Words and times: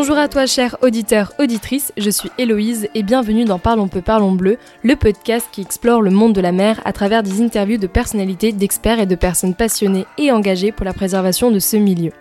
Bonjour 0.00 0.16
à 0.16 0.28
toi, 0.28 0.46
cher 0.46 0.76
auditeur, 0.80 1.32
auditrice, 1.40 1.92
je 1.96 2.08
suis 2.08 2.30
Héloïse 2.38 2.88
et 2.94 3.02
bienvenue 3.02 3.44
dans 3.44 3.58
Parlons 3.58 3.88
peu, 3.88 4.00
parlons 4.00 4.30
bleu, 4.30 4.56
le 4.84 4.94
podcast 4.94 5.48
qui 5.50 5.60
explore 5.60 6.02
le 6.02 6.12
monde 6.12 6.32
de 6.34 6.40
la 6.40 6.52
mer 6.52 6.80
à 6.84 6.92
travers 6.92 7.24
des 7.24 7.42
interviews 7.42 7.78
de 7.78 7.88
personnalités, 7.88 8.52
d'experts 8.52 9.00
et 9.00 9.06
de 9.06 9.16
personnes 9.16 9.56
passionnées 9.56 10.06
et 10.16 10.30
engagées 10.30 10.70
pour 10.70 10.84
la 10.84 10.92
préservation 10.92 11.50
de 11.50 11.58
ce 11.58 11.76
milieu. 11.76 12.12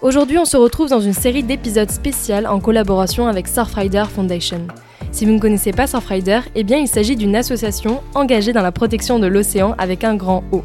Aujourd'hui, 0.00 0.38
on 0.38 0.46
se 0.46 0.56
retrouve 0.56 0.88
dans 0.88 1.02
une 1.02 1.12
série 1.12 1.42
d'épisodes 1.42 1.90
spéciaux 1.90 2.46
en 2.46 2.60
collaboration 2.60 3.26
avec 3.26 3.46
Surfrider 3.46 4.04
Foundation. 4.10 4.66
Si 5.10 5.26
vous 5.26 5.32
ne 5.32 5.38
connaissez 5.38 5.72
pas 5.72 5.86
Surfrider, 5.86 6.40
eh 6.54 6.64
bien 6.64 6.78
il 6.78 6.88
s'agit 6.88 7.16
d'une 7.16 7.36
association 7.36 8.02
engagée 8.14 8.54
dans 8.54 8.62
la 8.62 8.72
protection 8.72 9.18
de 9.18 9.26
l'océan 9.26 9.74
avec 9.76 10.02
un 10.02 10.14
grand 10.14 10.44
O. 10.50 10.62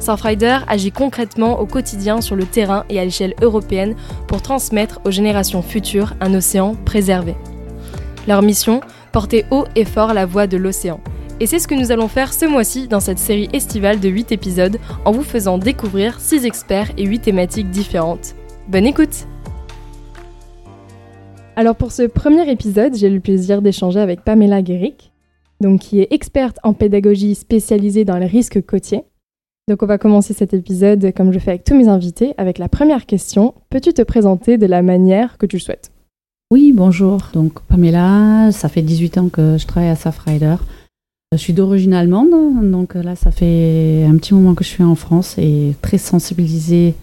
Surfrider 0.00 0.58
agit 0.68 0.92
concrètement 0.92 1.60
au 1.60 1.66
quotidien 1.66 2.20
sur 2.20 2.36
le 2.36 2.44
terrain 2.44 2.84
et 2.88 3.00
à 3.00 3.04
l'échelle 3.04 3.34
européenne 3.42 3.96
pour 4.26 4.42
transmettre 4.42 5.00
aux 5.04 5.10
générations 5.10 5.62
futures 5.62 6.14
un 6.20 6.34
océan 6.34 6.74
préservé. 6.84 7.34
Leur 8.26 8.42
mission 8.42 8.80
Porter 9.12 9.44
haut 9.50 9.64
et 9.74 9.84
fort 9.84 10.14
la 10.14 10.26
voix 10.26 10.46
de 10.46 10.56
l'océan. 10.56 11.00
Et 11.40 11.46
c'est 11.46 11.58
ce 11.58 11.68
que 11.68 11.74
nous 11.74 11.92
allons 11.92 12.08
faire 12.08 12.32
ce 12.32 12.46
mois-ci 12.46 12.88
dans 12.88 13.00
cette 13.00 13.18
série 13.18 13.48
estivale 13.52 14.00
de 14.00 14.08
8 14.08 14.32
épisodes 14.32 14.78
en 15.04 15.12
vous 15.12 15.22
faisant 15.22 15.56
découvrir 15.56 16.20
6 16.20 16.44
experts 16.44 16.90
et 16.96 17.04
8 17.04 17.20
thématiques 17.20 17.70
différentes. 17.70 18.34
Bonne 18.68 18.86
écoute 18.86 19.26
Alors 21.56 21.76
pour 21.76 21.92
ce 21.92 22.02
premier 22.02 22.50
épisode, 22.50 22.94
j'ai 22.96 23.08
le 23.08 23.20
plaisir 23.20 23.62
d'échanger 23.62 24.00
avec 24.00 24.22
Pamela 24.22 24.62
Guéric, 24.62 25.12
donc 25.60 25.80
qui 25.80 26.00
est 26.00 26.12
experte 26.12 26.58
en 26.64 26.74
pédagogie 26.74 27.34
spécialisée 27.34 28.04
dans 28.04 28.18
les 28.18 28.26
risques 28.26 28.64
côtiers. 28.64 29.04
Donc 29.68 29.82
on 29.82 29.86
va 29.86 29.98
commencer 29.98 30.32
cet 30.32 30.54
épisode 30.54 31.12
comme 31.14 31.30
je 31.30 31.38
fais 31.38 31.50
avec 31.50 31.64
tous 31.64 31.76
mes 31.76 31.88
invités 31.88 32.32
avec 32.38 32.56
la 32.56 32.70
première 32.70 33.04
question. 33.04 33.52
Peux-tu 33.68 33.92
te 33.92 34.00
présenter 34.00 34.56
de 34.56 34.64
la 34.64 34.80
manière 34.80 35.36
que 35.36 35.44
tu 35.44 35.56
le 35.56 35.60
souhaites? 35.60 35.92
Oui, 36.50 36.72
bonjour. 36.74 37.18
Donc 37.34 37.60
Pamela, 37.60 38.50
ça 38.50 38.70
fait 38.70 38.80
18 38.80 39.18
ans 39.18 39.28
que 39.28 39.58
je 39.58 39.66
travaille 39.66 39.90
à 39.90 39.94
Safrider. 39.94 40.56
Je 41.32 41.36
suis 41.36 41.52
d'origine 41.52 41.92
allemande, 41.92 42.30
donc 42.70 42.94
là 42.94 43.14
ça 43.14 43.30
fait 43.30 44.06
un 44.08 44.16
petit 44.16 44.32
moment 44.32 44.54
que 44.54 44.64
je 44.64 44.70
suis 44.70 44.82
en 44.82 44.94
France 44.94 45.36
et 45.36 45.74
très 45.82 45.98
sensibilisée 45.98 46.94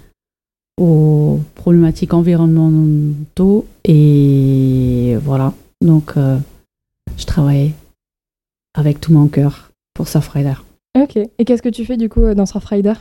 aux 0.82 1.40
problématiques 1.54 2.16
environnementaux 2.16 3.68
et 3.84 5.18
voilà. 5.22 5.54
Donc 5.82 6.18
euh, 6.18 6.40
je 7.16 7.26
travaille 7.26 7.74
avec 8.74 9.00
tout 9.00 9.14
mon 9.14 9.28
cœur 9.28 9.70
pour 9.94 10.08
Safrider. 10.08 10.56
Ok. 10.96 11.18
Et 11.18 11.46
qu'est-ce 11.46 11.62
que 11.62 11.70
tu 11.70 11.86
fais 11.86 11.98
du 11.98 12.10
coup 12.10 12.34
dans 12.34 12.46
Surfrider 12.46 12.94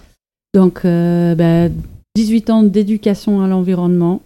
Donc, 0.52 0.84
euh, 0.84 1.34
bah, 1.34 1.72
18 2.16 2.50
ans 2.50 2.62
d'éducation 2.64 3.40
à 3.42 3.46
l'environnement. 3.46 4.20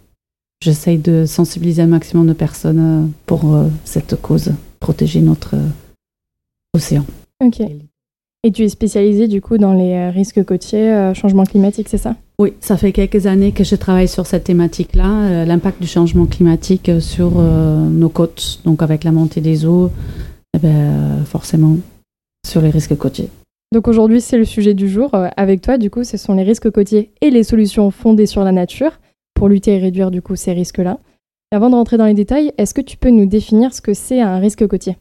J'essaye 0.61 0.97
de 0.97 1.25
sensibiliser 1.25 1.83
un 1.83 1.87
maximum 1.87 2.27
de 2.27 2.33
personnes 2.33 2.79
euh, 2.79 3.07
pour 3.25 3.53
euh, 3.53 3.67
cette 3.85 4.19
cause, 4.19 4.51
protéger 4.79 5.21
notre 5.21 5.55
océan. 6.73 7.05
Ok. 7.41 7.61
Et 8.43 8.51
tu 8.51 8.63
es 8.63 8.69
spécialisée 8.69 9.27
du 9.27 9.41
coup 9.41 9.57
dans 9.57 9.73
les 9.73 10.09
risques 10.09 10.43
côtiers, 10.45 11.11
changement 11.13 11.43
climatique, 11.43 11.89
c'est 11.89 11.97
ça? 11.97 12.15
Oui, 12.39 12.53
ça 12.61 12.77
fait 12.77 12.93
quelques 12.93 13.25
années 13.25 13.51
que 13.51 13.65
je 13.65 13.75
travaille 13.75 14.07
sur 14.07 14.25
cette 14.25 14.45
thématique-là, 14.45 15.43
l'impact 15.43 15.81
du 15.81 15.87
changement 15.87 16.25
climatique 16.25 16.89
sur 17.01 17.31
nos 17.31 18.07
côtes, 18.07 18.61
donc 18.63 18.81
avec 18.81 19.03
la 19.03 19.11
montée 19.11 19.41
des 19.41 19.65
eaux, 19.65 19.91
eh 20.53 20.59
ben, 20.59 21.25
forcément 21.25 21.75
sur 22.47 22.61
les 22.61 22.69
risques 22.69 22.95
côtiers. 22.95 23.29
Donc 23.71 23.87
aujourd'hui, 23.87 24.19
c'est 24.19 24.37
le 24.37 24.45
sujet 24.45 24.73
du 24.73 24.89
jour. 24.89 25.13
Euh, 25.13 25.27
avec 25.37 25.61
toi, 25.61 25.77
du 25.77 25.91
coup, 25.91 26.03
ce 26.03 26.17
sont 26.17 26.33
les 26.33 26.43
risques 26.43 26.71
côtiers 26.71 27.11
et 27.21 27.29
les 27.29 27.43
solutions 27.43 27.91
fondées 27.91 28.25
sur 28.25 28.43
la 28.43 28.51
nature 28.51 28.99
pour 29.35 29.47
lutter 29.47 29.75
et 29.75 29.77
réduire 29.77 30.09
du 30.09 30.21
coup 30.21 30.35
ces 30.35 30.53
risques-là. 30.53 30.99
Avant 31.51 31.69
de 31.69 31.75
rentrer 31.75 31.97
dans 31.97 32.05
les 32.05 32.13
détails, 32.15 32.51
est-ce 32.57 32.73
que 32.73 32.81
tu 32.81 32.97
peux 32.97 33.09
nous 33.09 33.25
définir 33.25 33.73
ce 33.73 33.81
que 33.81 33.93
c'est 33.93 34.21
un 34.21 34.39
risque 34.39 34.67
côtier? 34.67 34.97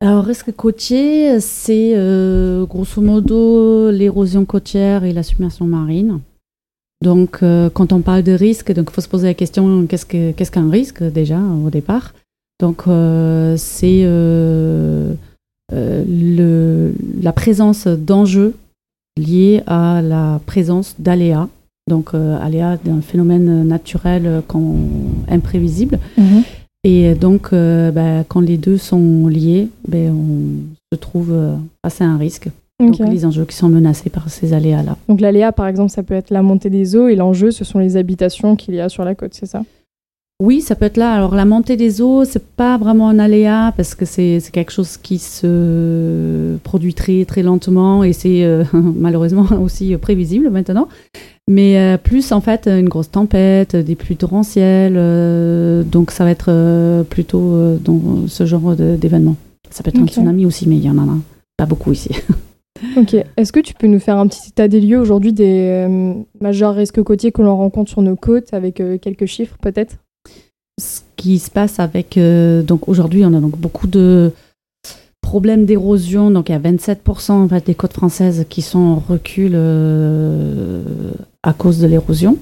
Alors, 0.00 0.24
risque 0.24 0.52
côtier, 0.52 1.40
c'est 1.40 1.92
euh, 1.96 2.66
grosso 2.66 3.00
modo 3.00 3.90
l'érosion 3.90 4.44
côtière 4.44 5.04
et 5.04 5.12
la 5.12 5.22
submersion 5.22 5.66
marine. 5.66 6.20
Donc, 7.02 7.42
euh, 7.42 7.70
quand 7.70 7.92
on 7.92 8.00
parle 8.00 8.22
de 8.22 8.32
risque, 8.32 8.72
il 8.74 8.84
faut 8.90 9.00
se 9.00 9.08
poser 9.08 9.28
la 9.28 9.34
question 9.34 9.86
qu'est-ce 9.86 10.50
qu'un 10.50 10.70
risque 10.70 11.02
déjà 11.02 11.38
au 11.38 11.70
départ? 11.70 12.14
Donc, 12.60 12.84
c'est 13.56 14.02
le, 15.72 16.92
la 17.20 17.32
présence 17.32 17.86
d'enjeux 17.86 18.54
liés 19.18 19.62
à 19.66 20.02
la 20.02 20.40
présence 20.46 20.94
d'aléas, 20.98 21.48
donc 21.88 22.14
euh, 22.14 22.38
aléas 22.40 22.76
d'un 22.84 23.00
phénomène 23.00 23.66
naturel 23.66 24.22
euh, 24.26 24.40
quand, 24.46 24.76
imprévisible. 25.28 25.98
Mhm. 26.18 26.42
Et 26.84 27.14
donc, 27.14 27.52
bah, 27.52 28.22
quand 28.28 28.38
les 28.38 28.58
deux 28.58 28.76
sont 28.76 29.26
liés, 29.26 29.66
ben, 29.88 30.12
on 30.12 30.94
se 30.94 31.00
trouve 31.00 31.34
face 31.84 32.00
à 32.00 32.04
un 32.04 32.16
risque. 32.16 32.48
Donc, 32.78 32.98
les 32.98 33.24
enjeux 33.24 33.44
qui 33.44 33.56
sont 33.56 33.68
menacés 33.68 34.10
par 34.10 34.28
ces 34.28 34.52
aléas-là. 34.52 34.96
Donc, 35.08 35.20
l'aléa, 35.20 35.50
par 35.50 35.66
exemple, 35.66 35.90
ça 35.90 36.02
peut 36.02 36.14
être 36.14 36.30
la 36.30 36.42
montée 36.42 36.70
des 36.70 36.94
eaux 36.94 37.08
et 37.08 37.16
l'enjeu, 37.16 37.50
ce 37.50 37.64
sont 37.64 37.78
les 37.78 37.96
habitations 37.96 38.54
qu'il 38.54 38.74
y 38.74 38.80
a 38.80 38.88
sur 38.88 39.04
la 39.04 39.16
côte, 39.16 39.34
c'est 39.34 39.46
ça? 39.46 39.62
Oui, 40.38 40.60
ça 40.60 40.74
peut 40.74 40.84
être 40.84 40.98
là. 40.98 41.14
Alors 41.14 41.34
la 41.34 41.46
montée 41.46 41.76
des 41.76 42.02
eaux, 42.02 42.24
c'est 42.26 42.44
pas 42.44 42.76
vraiment 42.76 43.08
un 43.08 43.18
aléa 43.18 43.72
parce 43.74 43.94
que 43.94 44.04
c'est 44.04 44.42
quelque 44.52 44.70
chose 44.70 44.98
qui 44.98 45.18
se 45.18 46.58
produit 46.58 46.92
très 46.92 47.24
très 47.24 47.42
lentement 47.42 48.04
et 48.04 48.12
c'est 48.12 48.44
euh, 48.44 48.62
malheureusement 48.72 49.46
aussi 49.62 49.96
prévisible 49.96 50.50
maintenant. 50.50 50.88
Mais 51.48 51.78
euh, 51.78 51.96
plus 51.96 52.32
en 52.32 52.42
fait 52.42 52.66
une 52.66 52.88
grosse 52.88 53.10
tempête, 53.10 53.76
des 53.76 53.94
pluies 53.94 54.16
torrentielles, 54.16 54.96
euh, 54.98 55.82
donc 55.84 56.10
ça 56.10 56.24
va 56.24 56.32
être 56.32 57.04
plutôt 57.04 57.78
dans 57.78 58.26
ce 58.26 58.44
genre 58.44 58.76
d'événement. 58.76 59.36
Ça 59.70 59.82
peut 59.82 59.88
être 59.88 60.00
un 60.00 60.06
tsunami 60.06 60.44
aussi, 60.44 60.68
mais 60.68 60.76
il 60.76 60.84
y 60.84 60.90
en 60.90 60.98
a 60.98 61.06
pas 61.56 61.66
beaucoup 61.66 61.92
ici. 61.92 62.10
Ok. 62.98 63.14
Est-ce 63.38 63.52
que 63.52 63.60
tu 63.60 63.72
peux 63.72 63.86
nous 63.86 63.98
faire 63.98 64.18
un 64.18 64.26
petit 64.26 64.50
état 64.50 64.68
des 64.68 64.82
lieux 64.82 65.00
aujourd'hui 65.00 65.32
des 65.32 65.88
majeurs 66.42 66.74
risques 66.74 67.02
côtiers 67.02 67.32
que 67.32 67.40
l'on 67.40 67.56
rencontre 67.56 67.90
sur 67.90 68.02
nos 68.02 68.16
côtes 68.16 68.52
avec 68.52 68.82
quelques 69.00 69.24
chiffres 69.24 69.56
peut-être? 69.62 69.96
Ce 70.80 71.00
qui 71.16 71.38
se 71.38 71.50
passe 71.50 71.80
avec. 71.80 72.18
Euh, 72.18 72.62
donc 72.62 72.88
aujourd'hui, 72.88 73.24
on 73.24 73.34
a 73.34 73.40
donc 73.40 73.56
beaucoup 73.58 73.86
de 73.86 74.32
problèmes 75.20 75.64
d'érosion. 75.64 76.30
Donc 76.30 76.48
il 76.48 76.52
y 76.52 76.54
a 76.54 76.58
27% 76.58 77.32
en 77.32 77.48
fait, 77.48 77.66
des 77.66 77.74
côtes 77.74 77.94
françaises 77.94 78.46
qui 78.48 78.62
sont 78.62 78.78
en 78.78 78.96
recul 78.96 79.52
euh, 79.54 80.82
à 81.42 81.52
cause 81.52 81.78
de 81.78 81.86
l'érosion. 81.86 82.36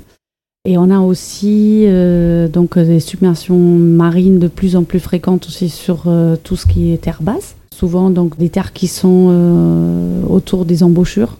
Et 0.66 0.78
on 0.78 0.90
a 0.90 0.98
aussi 0.98 1.84
euh, 1.86 2.48
donc 2.48 2.78
des 2.78 3.00
submersions 3.00 3.58
marines 3.58 4.38
de 4.38 4.48
plus 4.48 4.76
en 4.76 4.84
plus 4.84 5.00
fréquentes 5.00 5.46
aussi 5.46 5.68
sur 5.68 6.04
tout 6.42 6.56
ce 6.56 6.66
qui 6.66 6.92
est 6.92 6.98
terre 6.98 7.22
basse. 7.22 7.56
Souvent 7.74 8.10
donc 8.10 8.38
des 8.38 8.48
terres 8.48 8.72
qui 8.72 8.86
sont 8.86 10.22
autour 10.28 10.64
des 10.64 10.82
embouchures, 10.82 11.38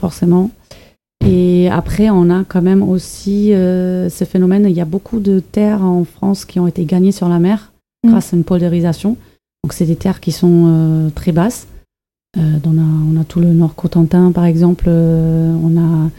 forcément. 0.00 0.50
Et 1.28 1.68
après, 1.68 2.10
on 2.10 2.30
a 2.30 2.44
quand 2.44 2.62
même 2.62 2.82
aussi 2.82 3.52
euh, 3.52 4.08
ce 4.08 4.24
phénomène. 4.24 4.66
Il 4.68 4.76
y 4.76 4.80
a 4.80 4.86
beaucoup 4.86 5.20
de 5.20 5.40
terres 5.40 5.82
en 5.82 6.04
France 6.04 6.44
qui 6.44 6.58
ont 6.58 6.66
été 6.66 6.84
gagnées 6.84 7.12
sur 7.12 7.28
la 7.28 7.38
mer 7.38 7.72
mm. 8.04 8.10
grâce 8.10 8.32
à 8.32 8.36
une 8.36 8.44
polarisation. 8.44 9.16
Donc, 9.64 9.72
c'est 9.72 9.84
des 9.84 9.96
terres 9.96 10.20
qui 10.20 10.32
sont 10.32 10.64
euh, 10.66 11.10
très 11.10 11.32
basses. 11.32 11.66
Euh, 12.36 12.58
on, 12.64 12.78
a, 12.78 12.82
on, 13.12 13.20
a, 13.20 13.24
tout 13.24 13.40
le 13.40 13.52
Nord 13.52 13.74
Cotentin, 13.74 14.32
par 14.32 14.44
exemple. 14.44 14.88
on 14.88 15.76
a 15.76 16.10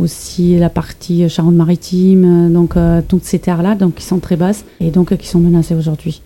aussi 0.00 0.58
la 0.58 0.70
partie 0.70 1.28
Charente-Maritime. 1.28 2.52
donc, 2.52 2.74
toutes 3.08 3.24
ces 3.24 3.38
terres-là, 3.38 3.74
donc 3.74 3.94
qui 3.94 4.04
sont 4.04 4.18
très 4.18 4.36
basses 4.36 4.64
et 4.80 4.90
donc 4.90 5.16
qui 5.16 5.26
sont 5.26 5.40
menacées 5.40 5.74
aujourd'hui. 5.74 6.22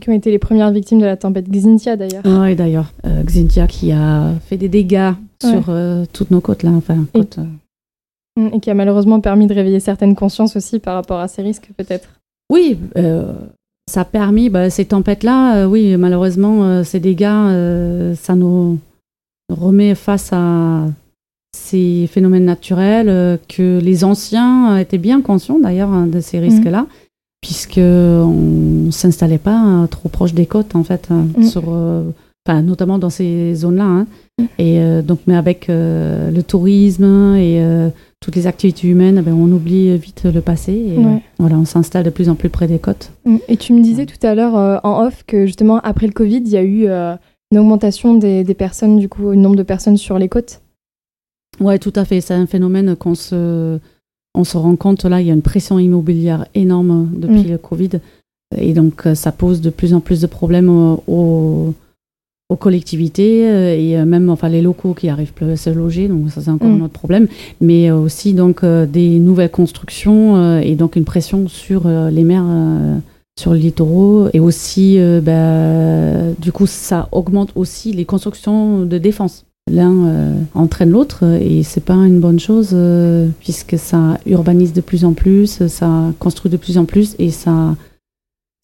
Qui 0.00 0.10
ont 0.10 0.12
été 0.12 0.30
les 0.30 0.38
premières 0.38 0.70
victimes 0.72 1.00
de 1.00 1.06
la 1.06 1.16
tempête 1.16 1.48
Xintia, 1.48 1.96
d'ailleurs. 1.96 2.22
Oui, 2.24 2.54
d'ailleurs. 2.54 2.92
Xintia 3.24 3.66
qui 3.66 3.92
a 3.92 4.34
fait 4.46 4.58
des 4.58 4.68
dégâts 4.68 5.12
sur 5.40 5.72
toutes 6.12 6.30
nos 6.30 6.40
côtes, 6.40 6.62
là. 6.62 6.70
Enfin, 6.70 7.06
côtes, 7.14 7.38
et 8.36 8.60
qui 8.60 8.70
a 8.70 8.74
malheureusement 8.74 9.20
permis 9.20 9.46
de 9.46 9.54
réveiller 9.54 9.80
certaines 9.80 10.14
consciences 10.14 10.56
aussi 10.56 10.78
par 10.78 10.94
rapport 10.94 11.20
à 11.20 11.28
ces 11.28 11.42
risques, 11.42 11.70
peut-être. 11.76 12.08
Oui, 12.50 12.78
euh, 12.96 13.32
ça 13.90 14.02
a 14.02 14.04
permis, 14.04 14.50
bah, 14.50 14.70
ces 14.70 14.84
tempêtes-là, 14.84 15.56
euh, 15.56 15.66
oui, 15.66 15.96
malheureusement, 15.96 16.64
euh, 16.64 16.84
ces 16.84 17.00
dégâts, 17.00 18.14
ça 18.16 18.34
nous 18.34 18.78
remet 19.48 19.94
face 19.94 20.30
à 20.32 20.86
ces 21.56 22.08
phénomènes 22.12 22.44
naturels 22.44 23.38
que 23.48 23.80
les 23.80 24.04
anciens 24.04 24.76
étaient 24.76 24.98
bien 24.98 25.22
conscients 25.22 25.58
d'ailleurs 25.58 25.90
hein, 25.90 26.06
de 26.06 26.20
ces 26.20 26.38
mm. 26.38 26.42
risques-là, 26.42 26.86
puisque 27.40 27.74
puisqu'on 27.74 28.86
ne 28.86 28.90
s'installait 28.90 29.38
pas 29.38 29.86
trop 29.90 30.08
proche 30.08 30.34
des 30.34 30.46
côtes, 30.46 30.74
en 30.74 30.84
fait, 30.84 31.08
hein, 31.10 31.26
mm. 31.36 31.44
sur, 31.44 31.64
notamment 32.48 32.98
dans 32.98 33.10
ces 33.10 33.54
zones-là. 33.54 33.84
Hein. 33.84 34.06
Et 34.58 34.80
donc, 35.02 35.20
mais 35.26 35.36
avec 35.36 35.68
le 35.68 36.40
tourisme 36.42 37.34
et 37.36 37.90
toutes 38.20 38.36
les 38.36 38.46
activités 38.46 38.88
humaines, 38.88 39.20
ben, 39.22 39.34
on 39.34 39.50
oublie 39.52 39.96
vite 39.96 40.24
le 40.24 40.40
passé 40.40 40.72
et 40.72 40.98
voilà, 41.38 41.56
on 41.56 41.64
s'installe 41.64 42.04
de 42.04 42.10
plus 42.10 42.28
en 42.28 42.34
plus 42.34 42.48
près 42.48 42.66
des 42.66 42.78
côtes. 42.78 43.12
Mm. 43.24 43.36
Et 43.48 43.56
tu 43.56 43.72
me 43.72 43.82
disais 43.82 44.06
tout 44.06 44.24
à 44.26 44.34
l'heure 44.34 44.56
euh, 44.56 44.78
en 44.82 45.04
off 45.06 45.22
que 45.26 45.46
justement 45.46 45.78
après 45.80 46.06
le 46.06 46.12
Covid, 46.12 46.38
il 46.38 46.48
y 46.48 46.56
a 46.56 46.62
eu 46.62 46.86
euh, 46.86 47.14
une 47.52 47.58
augmentation 47.58 48.14
des, 48.14 48.44
personnes, 48.54 48.98
du 48.98 49.08
coup, 49.08 49.30
le 49.30 49.36
nombre 49.36 49.56
de 49.56 49.62
personnes 49.62 49.96
sur 49.96 50.18
les 50.18 50.28
côtes? 50.28 50.60
Ouais, 51.60 51.78
tout 51.78 51.92
à 51.94 52.04
fait. 52.04 52.20
C'est 52.20 52.34
un 52.34 52.46
phénomène 52.46 52.96
qu'on 52.96 53.14
se, 53.14 53.78
on 54.34 54.44
se 54.44 54.56
rend 54.56 54.76
compte 54.76 55.04
là, 55.04 55.20
il 55.20 55.26
y 55.26 55.30
a 55.30 55.34
une 55.34 55.42
pression 55.42 55.78
immobilière 55.78 56.46
énorme 56.54 57.10
depuis 57.14 57.44
mm. 57.44 57.50
le 57.50 57.58
Covid. 57.58 57.90
Et 58.56 58.72
donc, 58.72 59.06
ça 59.14 59.32
pose 59.32 59.60
de 59.60 59.70
plus 59.70 59.92
en 59.92 60.00
plus 60.00 60.20
de 60.20 60.26
problèmes 60.26 60.68
aux, 60.68 61.02
aux 61.06 61.74
collectivités 62.54 63.48
euh, 63.48 63.76
et 63.76 63.98
euh, 63.98 64.04
même 64.04 64.30
enfin 64.30 64.48
les 64.48 64.62
locaux 64.62 64.94
qui 64.94 65.08
arrivent 65.08 65.32
plus 65.32 65.50
à 65.50 65.56
se 65.56 65.70
loger 65.70 66.06
donc 66.06 66.30
ça 66.30 66.40
c'est 66.40 66.50
encore 66.50 66.68
mm. 66.68 66.80
un 66.80 66.84
autre 66.84 66.92
problème. 66.92 67.26
Mais 67.60 67.90
euh, 67.90 67.96
aussi 67.96 68.34
donc 68.34 68.64
des 68.64 69.18
nouvelles 69.18 69.50
constructions 69.50 70.60
et 70.60 70.76
donc 70.76 70.94
une 70.94 71.04
pression 71.04 71.48
sur 71.48 71.88
les 71.88 72.22
maires 72.22 72.46
sur 73.38 73.54
les 73.54 73.60
littoraux. 73.60 74.28
Et 74.32 74.40
aussi 74.40 74.98
bah, 75.22 76.32
du 76.38 76.52
coup 76.52 76.66
ça 76.66 77.08
augmente 77.12 77.50
aussi 77.56 77.92
les 77.92 78.04
constructions 78.04 78.82
de 78.82 78.98
défense. 78.98 79.44
L'un 79.70 80.34
entraîne 80.54 80.90
l'autre 80.90 81.24
et 81.40 81.64
c'est 81.64 81.84
pas 81.84 81.94
une 81.94 82.20
bonne 82.20 82.38
chose 82.38 82.76
puisque 83.40 83.78
ça 83.78 84.18
urbanise 84.26 84.72
de 84.72 84.80
plus 84.80 85.04
en 85.04 85.12
plus 85.12 85.66
ça 85.66 86.12
construit 86.20 86.50
de 86.50 86.56
plus 86.56 86.78
en 86.78 86.84
plus 86.84 87.16
et 87.18 87.30
ça 87.30 87.74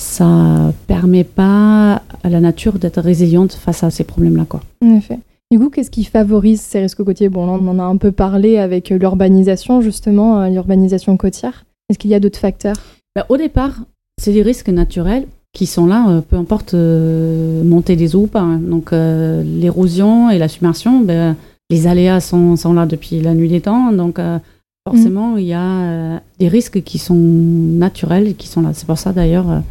ça 0.00 0.72
permet 0.86 1.24
pas 1.24 2.02
à 2.22 2.30
la 2.30 2.40
nature 2.40 2.78
d'être 2.78 3.00
résiliente 3.00 3.52
face 3.52 3.82
à 3.82 3.90
ces 3.90 4.04
problèmes-là. 4.04 4.44
Quoi. 4.48 4.60
En 4.84 4.96
effet. 4.96 5.18
Du 5.52 5.58
coup, 5.58 5.68
qu'est-ce 5.68 5.90
qui 5.90 6.04
favorise 6.04 6.62
ces 6.62 6.80
risques 6.80 7.04
côtiers? 7.04 7.28
Bon, 7.28 7.44
là, 7.44 7.58
on 7.60 7.68
en 7.68 7.78
a 7.78 7.82
un 7.82 7.98
peu 7.98 8.10
parlé 8.10 8.56
avec 8.56 8.88
l'urbanisation, 8.88 9.82
justement, 9.82 10.40
euh, 10.40 10.48
l'urbanisation 10.48 11.14
côtière. 11.18 11.66
Est-ce 11.90 11.98
qu'il 11.98 12.10
y 12.10 12.14
a 12.14 12.20
d'autres 12.20 12.38
facteurs? 12.38 12.76
Ben, 13.14 13.26
Au 13.28 13.36
départ, 13.36 13.80
c'est 14.18 14.32
des 14.32 14.40
risques 14.40 14.70
naturels 14.70 15.26
qui 15.52 15.66
sont 15.66 15.84
là, 15.84 16.08
euh, 16.08 16.20
peu 16.22 16.36
importe 16.36 16.72
euh, 16.72 17.62
monter 17.64 17.96
des 17.96 18.16
eaux 18.16 18.22
ou 18.22 18.26
pas. 18.28 18.40
Hein. 18.40 18.60
Donc, 18.60 18.92
l'érosion 18.92 20.30
et 20.30 20.38
la 20.38 20.48
submersion, 20.48 21.00
ben, 21.00 21.36
les 21.68 21.86
aléas 21.86 22.20
sont, 22.20 22.56
sont, 22.56 22.72
là 22.72 22.86
depuis 22.86 23.20
la 23.20 23.34
nuit 23.34 23.50
des 23.50 23.60
temps. 23.60 23.92
Donc, 23.92 24.18
forcément, 24.88 25.32
mm. 25.34 25.38
il 25.38 25.44
y 25.44 25.52
a 25.52 26.22
des 26.38 26.48
risques 26.48 26.82
qui 26.82 26.96
sont 26.96 27.14
naturels 27.14 28.26
et 28.26 28.32
qui 28.32 28.48
sont 28.48 28.62
là. 28.62 28.70
C'est 28.72 28.86
pour 28.86 28.96
ça, 28.96 29.12
d'ailleurs, 29.12 29.62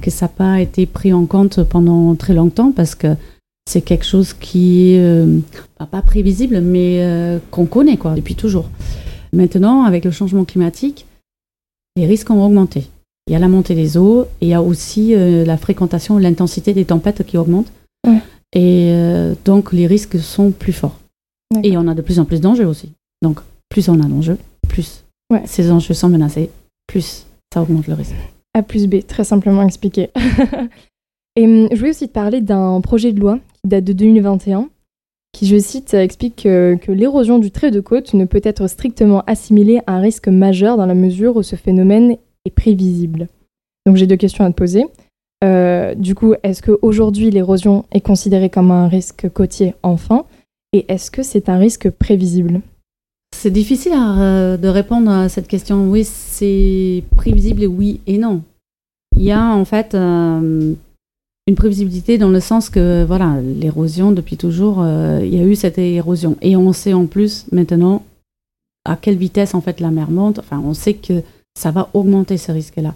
que 0.00 0.10
ça 0.10 0.26
n'a 0.26 0.30
pas 0.30 0.60
été 0.60 0.86
pris 0.86 1.12
en 1.12 1.26
compte 1.26 1.62
pendant 1.62 2.14
très 2.14 2.34
longtemps 2.34 2.72
parce 2.72 2.94
que 2.94 3.16
c'est 3.66 3.82
quelque 3.82 4.04
chose 4.04 4.34
qui 4.34 4.96
euh, 4.98 5.38
pas 5.90 6.02
prévisible, 6.02 6.60
mais 6.60 7.02
euh, 7.02 7.38
qu'on 7.50 7.66
connaît 7.66 7.96
quoi, 7.96 8.14
depuis 8.14 8.34
toujours. 8.34 8.68
Maintenant, 9.32 9.84
avec 9.84 10.04
le 10.04 10.10
changement 10.10 10.44
climatique, 10.44 11.06
les 11.96 12.06
risques 12.06 12.30
ont 12.30 12.44
augmenté. 12.44 12.88
Il 13.26 13.32
y 13.32 13.36
a 13.36 13.38
la 13.38 13.48
montée 13.48 13.74
des 13.74 13.96
eaux, 13.96 14.24
et 14.40 14.46
il 14.46 14.48
y 14.48 14.54
a 14.54 14.62
aussi 14.62 15.14
euh, 15.14 15.44
la 15.44 15.56
fréquentation, 15.56 16.18
l'intensité 16.18 16.74
des 16.74 16.84
tempêtes 16.84 17.24
qui 17.24 17.38
augmente. 17.38 17.66
Et 18.56 18.94
donc, 19.44 19.72
les 19.72 19.88
risques 19.88 20.20
sont 20.20 20.52
plus 20.52 20.72
forts. 20.72 21.00
Et 21.64 21.76
on 21.76 21.88
a 21.88 21.94
de 21.94 22.02
plus 22.02 22.20
en 22.20 22.24
plus 22.24 22.40
d'enjeux 22.40 22.66
aussi. 22.66 22.92
Donc, 23.20 23.40
plus 23.68 23.88
on 23.88 24.00
a 24.00 24.04
d'enjeux, 24.04 24.38
plus 24.68 25.02
ces 25.46 25.72
enjeux 25.72 25.94
sont 25.94 26.08
menacés, 26.08 26.50
plus 26.86 27.26
ça 27.52 27.62
augmente 27.62 27.88
le 27.88 27.94
risque. 27.94 28.14
A 28.54 28.62
plus 28.62 28.86
B, 28.86 29.04
très 29.06 29.24
simplement 29.24 29.62
expliqué. 29.62 30.10
Et 31.36 31.44
hum, 31.44 31.68
je 31.72 31.76
voulais 31.76 31.90
aussi 31.90 32.08
te 32.08 32.12
parler 32.12 32.40
d'un 32.40 32.80
projet 32.80 33.12
de 33.12 33.20
loi 33.20 33.38
qui 33.54 33.68
date 33.68 33.84
de 33.84 33.92
2021, 33.92 34.68
qui, 35.32 35.46
je 35.46 35.58
cite, 35.58 35.94
explique 35.94 36.44
que, 36.44 36.78
l'érosion 36.88 37.38
du 37.38 37.50
trait 37.50 37.72
de 37.72 37.80
côte 37.80 38.14
ne 38.14 38.24
peut 38.24 38.40
être 38.44 38.68
strictement 38.68 39.22
assimilée 39.26 39.80
à 39.86 39.94
un 39.94 40.00
risque 40.00 40.28
majeur 40.28 40.76
dans 40.76 40.86
la 40.86 40.94
mesure 40.94 41.36
où 41.36 41.42
ce 41.42 41.56
phénomène 41.56 42.16
est 42.44 42.54
prévisible. 42.54 43.28
Donc 43.84 43.96
j'ai 43.96 44.06
deux 44.06 44.16
questions 44.16 44.44
à 44.44 44.50
te 44.50 44.56
poser. 44.56 44.86
Euh, 45.42 45.94
du 45.94 46.14
coup, 46.14 46.34
est-ce 46.42 46.62
qu'aujourd'hui 46.62 47.30
l'érosion 47.30 47.84
est 47.90 48.00
considérée 48.00 48.48
comme 48.48 48.70
un 48.70 48.88
risque 48.88 49.28
côtier 49.28 49.74
enfin? 49.82 50.24
Et 50.72 50.86
est-ce 50.88 51.10
que 51.10 51.22
c'est 51.22 51.48
un 51.48 51.58
risque 51.58 51.90
prévisible? 51.90 52.60
C'est 53.44 53.50
difficile 53.50 53.92
euh, 53.94 54.56
de 54.56 54.68
répondre 54.68 55.10
à 55.10 55.28
cette 55.28 55.48
question. 55.48 55.90
Oui, 55.90 56.04
c'est 56.04 57.04
prévisible 57.14 57.66
oui 57.66 58.00
et 58.06 58.16
non. 58.16 58.40
Il 59.18 59.22
y 59.22 59.32
a 59.32 59.44
en 59.54 59.66
fait 59.66 59.94
euh, 59.94 60.72
une 61.46 61.54
prévisibilité 61.54 62.16
dans 62.16 62.30
le 62.30 62.40
sens 62.40 62.70
que 62.70 63.04
voilà, 63.04 63.36
l'érosion 63.42 64.12
depuis 64.12 64.38
toujours, 64.38 64.78
euh, 64.80 65.20
il 65.22 65.34
y 65.34 65.38
a 65.38 65.44
eu 65.44 65.56
cette 65.56 65.76
érosion 65.76 66.38
et 66.40 66.56
on 66.56 66.72
sait 66.72 66.94
en 66.94 67.04
plus 67.04 67.44
maintenant 67.52 68.02
à 68.86 68.96
quelle 68.96 69.18
vitesse 69.18 69.54
en 69.54 69.60
fait 69.60 69.78
la 69.78 69.90
mer 69.90 70.10
monte. 70.10 70.38
Enfin, 70.38 70.62
on 70.64 70.72
sait 70.72 70.94
que 70.94 71.20
ça 71.54 71.70
va 71.70 71.90
augmenter 71.92 72.38
ce 72.38 72.50
risque-là. 72.50 72.94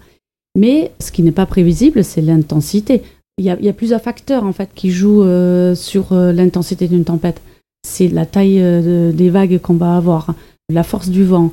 Mais 0.57 0.93
ce 0.99 1.13
qui 1.13 1.23
n'est 1.23 1.31
pas 1.31 1.45
prévisible, 1.45 2.03
c'est 2.03 2.23
l'intensité. 2.23 3.03
Il 3.37 3.45
y, 3.45 3.51
a, 3.51 3.73
plusieurs 3.75 4.01
facteurs 4.01 4.45
en 4.45 4.55
fait 4.55 4.71
qui 4.75 4.91
jouent 4.91 5.27
sur 5.75 6.15
l'intensité 6.15 6.89
d'une 6.89 7.05
tempête 7.05 7.43
c'est 7.83 8.09
la 8.09 8.27
taille 8.27 8.61
euh, 8.61 9.13
des 9.13 9.31
vagues 9.31 9.59
qu'on 9.61 9.75
va 9.75 9.97
avoir, 9.97 10.35
la 10.71 10.83
force 10.83 11.09
du 11.09 11.25
vent. 11.25 11.51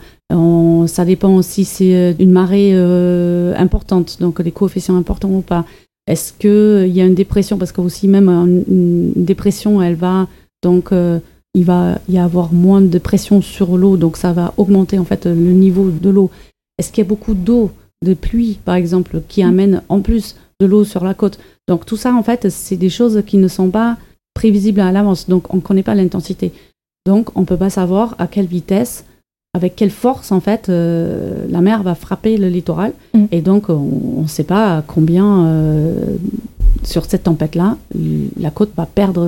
ça 0.87 1.05
dépend 1.05 1.35
aussi 1.35 1.65
si 1.65 1.65
c'est 1.65 1.95
euh, 1.95 2.13
une 2.19 2.31
marée 2.31 2.71
euh, 2.73 3.53
importante, 3.57 4.17
donc 4.19 4.39
les 4.39 4.51
coefficients 4.51 4.97
importants 4.97 5.31
ou 5.31 5.41
pas. 5.41 5.65
Est-ce 6.07 6.33
qu'il 6.33 6.95
y 6.95 7.01
a 7.01 7.05
une 7.05 7.15
dépression? 7.15 7.57
Parce 7.57 7.71
que 7.71 7.81
aussi 7.81 8.07
même 8.07 8.29
une, 8.29 9.13
dépression, 9.15 9.81
elle 9.81 9.95
va 9.95 10.27
donc 10.63 10.91
il 11.53 11.63
va 11.63 11.99
y 12.09 12.17
avoir 12.17 12.53
moins 12.53 12.81
de 12.81 12.99
pression 12.99 13.41
sur 13.41 13.77
l'eau, 13.77 13.97
donc 13.97 14.17
ça 14.17 14.33
va 14.33 14.53
augmenter 14.57 14.99
en 14.99 15.05
fait 15.05 15.25
le 15.25 15.33
niveau 15.33 15.89
de 15.89 16.09
l'eau. 16.09 16.29
Est-ce 16.77 16.91
qu'il 16.91 17.03
y 17.03 17.07
a 17.07 17.09
beaucoup 17.09 17.33
d'eau, 17.33 17.71
de 18.03 18.13
pluie 18.13 18.59
par 18.65 18.75
exemple, 18.75 19.21
qui 19.27 19.41
amène 19.41 19.81
en 19.89 20.01
plus 20.01 20.35
de 20.59 20.65
l'eau 20.65 20.83
sur 20.83 21.03
la 21.03 21.13
côte? 21.13 21.39
Donc 21.67 21.85
tout 21.85 21.97
ça 21.97 22.13
en 22.13 22.23
fait, 22.23 22.49
c'est 22.49 22.75
des 22.75 22.89
choses 22.89 23.23
qui 23.25 23.37
ne 23.37 23.47
sont 23.47 23.69
pas 23.69 23.97
prévisible 24.35 24.81
à 24.81 24.91
l'avance. 24.91 25.27
Donc, 25.27 25.51
on 25.51 25.57
ne 25.57 25.61
connaît 25.61 25.81
pas 25.81 25.95
l'intensité. 25.95 26.51
Donc, 27.07 27.35
on 27.35 27.41
ne 27.41 27.45
peut 27.45 27.57
pas 27.57 27.71
savoir 27.71 28.13
à 28.19 28.27
quelle 28.27 28.45
vitesse, 28.45 29.05
avec 29.55 29.75
quelle 29.75 29.89
force, 29.89 30.31
en 30.31 30.41
fait, 30.41 30.69
euh, 30.69 31.45
la 31.49 31.61
mer 31.61 31.81
va 31.81 31.95
frapper 31.95 32.37
le 32.37 32.49
littoral. 32.49 32.93
Mm. 33.15 33.25
Et 33.31 33.41
donc, 33.41 33.69
on 33.69 34.21
ne 34.21 34.27
sait 34.27 34.43
pas 34.43 34.83
combien, 34.85 35.45
euh, 35.45 36.17
sur 36.83 37.05
cette 37.05 37.23
tempête-là, 37.23 37.77
la 38.37 38.51
côte 38.51 38.71
va 38.75 38.85
perdre 38.85 39.25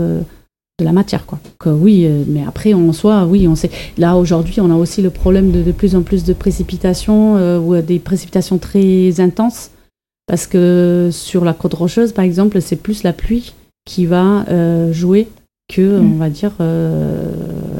de 0.80 0.86
la 0.86 0.92
matière. 0.92 1.26
Quoi. 1.26 1.40
Que, 1.60 1.70
oui, 1.70 2.06
euh, 2.06 2.24
mais 2.28 2.44
après, 2.46 2.74
en 2.74 2.94
soi, 2.94 3.26
oui, 3.26 3.48
on 3.48 3.56
sait. 3.56 3.72
Là, 3.98 4.18
aujourd'hui, 4.18 4.60
on 4.60 4.70
a 4.70 4.76
aussi 4.76 5.02
le 5.02 5.10
problème 5.10 5.52
de, 5.52 5.64
de 5.64 5.72
plus 5.72 5.96
en 5.96 6.02
plus 6.02 6.24
de 6.24 6.34
précipitations 6.34 7.36
ou 7.60 7.80
des 7.82 8.00
précipitations 8.00 8.58
très 8.58 9.20
intenses. 9.20 9.72
Parce 10.28 10.46
que 10.46 11.10
sur 11.14 11.46
la 11.46 11.54
côte 11.54 11.74
rocheuse, 11.74 12.12
par 12.12 12.26
exemple, 12.26 12.60
c'est 12.62 12.76
plus 12.76 13.04
la 13.04 13.14
pluie 13.14 13.54
qui 13.88 14.06
va 14.06 14.46
euh, 14.50 14.94
jouer 14.94 15.28
que, 15.68 16.00
mm. 16.00 16.14
on 16.14 16.18
va 16.18 16.30
dire, 16.30 16.52
euh, 16.60 17.32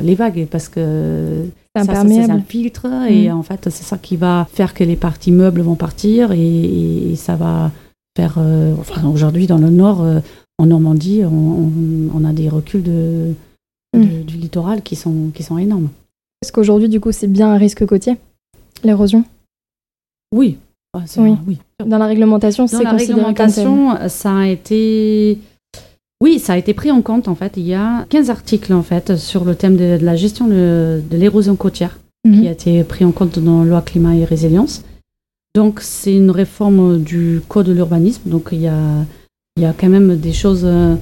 les 0.02 0.16
vagues, 0.16 0.48
parce 0.50 0.70
que 0.70 1.46
ça, 1.76 1.84
ça, 1.84 1.94
ça, 1.96 2.40
filtre, 2.40 2.88
et 3.08 3.30
en 3.30 3.44
fait, 3.44 3.70
c'est 3.70 3.84
ça 3.84 3.98
qui 3.98 4.16
va 4.16 4.48
faire 4.52 4.74
que 4.74 4.84
les 4.84 4.96
parties 4.96 5.32
meubles 5.32 5.62
vont 5.62 5.76
partir, 5.76 6.32
et, 6.32 7.14
ça 7.16 7.36
va 7.36 7.72
faire... 8.16 8.36
Euh, 8.40 8.74
enfin, 8.80 9.08
aujourd'hui, 9.08 9.46
dans 9.46 9.60
le 9.60 9.70
nord, 9.70 10.04
en 10.58 10.66
Normandie, 10.66 11.22
on, 11.24 12.26
a 12.26 12.34
des 12.34 12.50
reculs 12.50 12.84
de, 12.84 13.34
mm. 13.96 14.24
du 14.24 14.38
littoral 14.38 14.82
qui 14.82 14.96
sont, 14.96 15.30
qui 15.34 15.44
sont 15.44 15.58
énormes. 15.58 15.90
Est-ce 16.42 16.52
qu'aujourd'hui, 16.52 16.90
du 16.90 17.00
coup, 17.00 17.12
c'est 17.12 17.28
bien 17.28 17.52
un 17.52 17.58
risque 17.58 17.86
côtier, 17.86 18.18
l'érosion? 18.84 19.24
Oui. 20.34 20.58
Ah, 20.94 21.04
oui. 21.18 21.36
oui. 21.46 21.58
Dans 21.86 21.98
la 21.98 22.08
réglementation, 22.08 22.66
c'est 22.66 22.84
la 22.84 22.94
réglementation, 22.94 23.98
ça 24.08 24.38
a 24.38 24.48
été 24.48 25.38
oui, 26.22 26.40
ça 26.40 26.54
a 26.54 26.58
été 26.58 26.74
pris 26.74 26.92
en 26.92 27.02
compte 27.02 27.28
en 27.28 27.36
fait. 27.36 27.54
Il 27.58 27.68
y 27.68 27.74
a 27.74 28.06
15 28.10 28.30
articles 28.30 28.74
en 28.74 28.84
fait 28.84 29.16
sur 29.18 29.46
le 29.46 29.56
thème 29.56 29.78
de, 29.78 29.98
la 30.02 30.16
gestion 30.16 30.48
de, 30.48 31.02
l'érosion 31.12 31.56
côtière 31.56 32.00
qui 32.24 32.42
mhm. 32.42 32.48
a 32.48 32.52
été 32.52 32.84
pris 32.84 33.06
en 33.06 33.12
compte 33.12 33.40
dans 33.40 33.64
la 33.64 33.70
loi 33.70 33.82
climat 33.82 34.16
et 34.16 34.26
résilience. 34.26 34.84
Donc 35.56 35.80
c'est 35.82 36.16
une 36.16 36.32
réforme 36.32 37.02
du 37.02 37.42
code 37.48 37.68
de 37.68 37.74
l'urbanisme. 37.74 38.30
Donc 38.30 38.50
il 38.52 38.62
y, 38.62 38.68
a, 38.68 39.06
il 39.58 39.64
y 39.64 39.66
a 39.66 39.74
quand 39.74 39.90
même 39.90 40.18
des 40.18 40.34
choses 40.34 40.64
euh, 40.66 40.96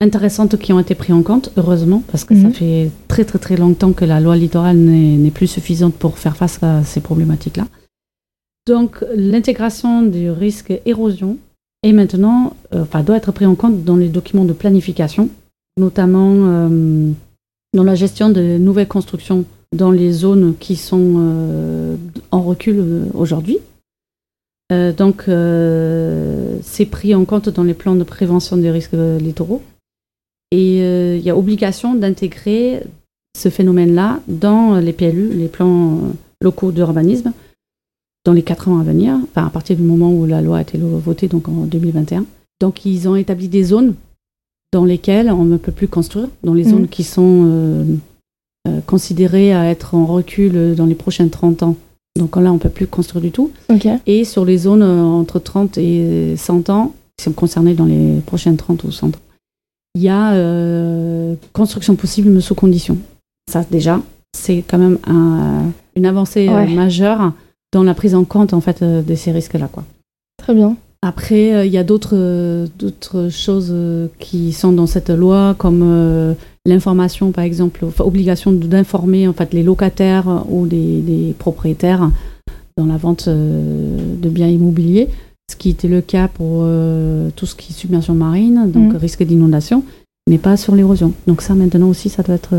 intéressantes 0.00 0.58
qui 0.58 0.72
ont 0.72 0.80
été 0.80 0.94
prises 0.94 1.14
en 1.14 1.22
compte, 1.22 1.50
heureusement, 1.56 2.02
parce 2.10 2.24
que 2.24 2.34
ça 2.34 2.48
mhm. 2.48 2.52
fait 2.52 2.90
très 3.06 3.24
très 3.24 3.38
très 3.38 3.56
longtemps 3.56 3.92
que 3.92 4.04
la 4.04 4.20
loi 4.20 4.36
littorale 4.36 4.76
n'est 4.76 5.30
plus 5.30 5.46
suffisante 5.46 5.94
pour 5.94 6.18
faire 6.18 6.36
face 6.36 6.60
à 6.62 6.82
ces 6.82 7.00
problématiques-là. 7.00 7.66
Donc 8.66 9.04
l'intégration 9.14 10.02
du 10.02 10.28
risque 10.28 10.72
érosion 10.86 11.38
et 11.86 11.92
maintenant 11.92 12.56
euh, 12.74 12.82
enfin, 12.82 13.04
doit 13.04 13.16
être 13.16 13.30
pris 13.30 13.46
en 13.46 13.54
compte 13.54 13.84
dans 13.84 13.94
les 13.94 14.08
documents 14.08 14.44
de 14.44 14.52
planification, 14.52 15.28
notamment 15.76 16.34
euh, 16.34 17.12
dans 17.74 17.84
la 17.84 17.94
gestion 17.94 18.28
de 18.28 18.58
nouvelles 18.58 18.88
constructions 18.88 19.44
dans 19.72 19.92
les 19.92 20.10
zones 20.10 20.56
qui 20.58 20.74
sont 20.74 21.14
euh, 21.16 21.96
en 22.32 22.42
recul 22.42 22.82
aujourd'hui. 23.14 23.58
donc, 24.70 25.26
c'est 26.62 26.86
pris 26.86 27.14
en 27.14 27.24
compte 27.24 27.48
dans 27.50 27.62
les 27.62 27.74
plans 27.74 27.94
de 27.94 28.02
prévention 28.02 28.56
des 28.56 28.72
risques 28.72 28.98
littoraux. 29.20 29.62
Et 30.50 30.78
il 31.18 31.22
y 31.22 31.30
a 31.30 31.36
obligation 31.36 31.94
d'intégrer 31.94 32.82
ce 33.36 33.48
phénomène-là 33.48 34.18
dans 34.26 34.80
les 34.80 34.92
PLU, 34.92 35.28
les 35.34 35.46
plans 35.46 36.00
locaux 36.40 36.72
d'urbanisme, 36.72 37.32
dans 38.26 38.32
les 38.32 38.42
quatre 38.42 38.68
ans 38.68 38.78
à 38.80 38.82
venir, 38.82 39.14
enfin 39.30 39.46
à 39.46 39.50
partir 39.50 39.76
du 39.76 39.82
moment 39.82 40.12
où 40.12 40.26
la 40.26 40.42
loi 40.42 40.58
a 40.58 40.62
été 40.62 40.76
votée, 40.78 41.28
donc 41.28 41.48
en 41.48 41.64
2021. 41.64 42.24
Donc 42.60 42.84
ils 42.84 43.08
ont 43.08 43.14
établi 43.14 43.46
des 43.48 43.62
zones 43.62 43.94
dans 44.72 44.84
lesquelles 44.84 45.30
on 45.30 45.44
ne 45.44 45.56
peut 45.56 45.70
plus 45.72 45.86
construire, 45.88 46.28
dans 46.42 46.52
les 46.52 46.64
zones 46.64 46.82
mmh. 46.82 46.88
qui 46.88 47.04
sont 47.04 47.42
euh, 47.46 47.84
euh, 48.68 48.80
considérées 48.84 49.54
à 49.54 49.70
être 49.70 49.94
en 49.94 50.06
recul 50.06 50.74
dans 50.74 50.86
les 50.86 50.96
prochains 50.96 51.28
30 51.28 51.62
ans. 51.62 51.76
Donc 52.18 52.34
là, 52.36 52.52
on 52.52 52.58
peut 52.58 52.68
plus 52.70 52.86
construire 52.88 53.22
du 53.22 53.30
tout. 53.30 53.52
Et 54.06 54.24
sur 54.24 54.44
les 54.44 54.58
zones 54.58 54.82
euh, 54.82 55.02
entre 55.02 55.38
30 55.38 55.78
et 55.78 56.34
100 56.36 56.68
ans, 56.70 56.94
qui 57.16 57.24
sont 57.24 57.32
concernées 57.32 57.74
dans 57.74 57.84
les 57.84 58.20
prochaines 58.26 58.56
30 58.56 58.82
ou 58.84 58.90
100 58.90 59.08
ans, 59.08 59.20
il 59.94 60.02
y 60.02 60.08
a 60.08 60.32
euh, 60.32 61.34
construction 61.52 61.94
possible 61.94 62.28
mais 62.30 62.40
sous 62.40 62.54
condition. 62.56 62.98
Ça, 63.50 63.64
déjà, 63.70 64.00
c'est 64.36 64.64
quand 64.68 64.78
même 64.78 64.98
un- 65.06 65.70
une 65.94 66.06
avancée 66.06 66.48
euh, 66.48 66.54
Ouais. 66.56 66.74
majeure 66.74 67.32
dans 67.72 67.82
la 67.82 67.94
prise 67.94 68.14
en 68.14 68.24
compte 68.24 68.52
en 68.52 68.60
fait 68.60 68.82
euh, 68.82 69.02
de 69.02 69.14
ces 69.14 69.32
risques-là. 69.32 69.68
Quoi. 69.70 69.84
Très 70.38 70.54
bien. 70.54 70.76
Après, 71.02 71.54
euh, 71.54 71.64
il 71.66 71.72
y 71.72 71.78
a 71.78 71.84
d'autres 71.84 72.14
euh, 72.16 72.66
d'autres 72.78 73.28
choses 73.28 73.74
qui 74.18 74.52
sont 74.52 74.72
dans 74.72 74.86
cette 74.86 75.10
loi, 75.10 75.54
comme 75.58 76.34
l'information, 76.64 77.30
par 77.32 77.44
exemple, 77.44 77.84
enfin, 77.84 78.04
obligation 78.04 78.52
d'informer 78.52 79.28
en 79.28 79.32
fait 79.32 79.52
les 79.54 79.62
locataires 79.62 80.44
ou 80.48 80.66
des, 80.66 81.00
des 81.00 81.34
propriétaires 81.38 82.10
dans 82.76 82.86
la 82.86 82.96
vente 82.96 83.28
de 83.28 84.28
biens 84.28 84.48
immobiliers, 84.48 85.08
ce 85.50 85.56
qui 85.56 85.70
était 85.70 85.88
le 85.88 86.00
cas 86.00 86.28
pour 86.28 86.60
euh, 86.62 87.30
tout 87.36 87.46
ce 87.46 87.54
qui 87.54 87.72
est 87.72 87.76
submersion 87.76 88.14
marine, 88.14 88.70
donc 88.70 88.92
Mhm. 88.92 88.96
risque 88.98 89.22
d'inondation, 89.22 89.84
mais 90.28 90.38
pas 90.38 90.56
sur 90.56 90.74
l'érosion. 90.74 91.12
Donc 91.26 91.40
ça, 91.40 91.54
maintenant 91.54 91.88
aussi, 91.88 92.08
ça 92.08 92.22
doit 92.22 92.34
être 92.34 92.54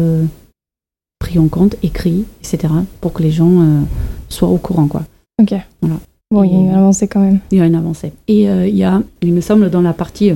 pris 1.28 1.40
en 1.40 1.48
compte, 1.50 1.76
écrit, 1.84 2.24
etc., 2.42 2.74
pour 3.02 3.12
que 3.14 3.22
les 3.22 3.32
gens 3.32 3.62
euh, 3.62 3.82
soient 4.30 4.48
au 4.48 4.58
courant, 4.58 4.88
quoi. 4.88 5.04
Ok. 5.42 5.54
Voilà. 5.82 5.98
Bon, 6.32 6.44
il 6.44 6.52
y 6.54 6.56
a 6.56 6.60
une 6.60 6.68
Et- 6.72 6.74
avancée 6.74 7.08
quand 7.08 7.20
même. 7.22 7.40
Il 7.52 7.58
y 7.58 7.62
a 7.62 7.66
une 7.66 7.76
avancée. 7.76 8.14
Et 8.30 8.50
euh, 8.50 8.66
il 8.68 8.76
y 8.78 8.84
a, 8.84 9.02
il 9.22 9.34
me 9.34 9.42
semble, 9.42 9.70
dans 9.70 9.82
la 9.82 9.94
partie 9.94 10.32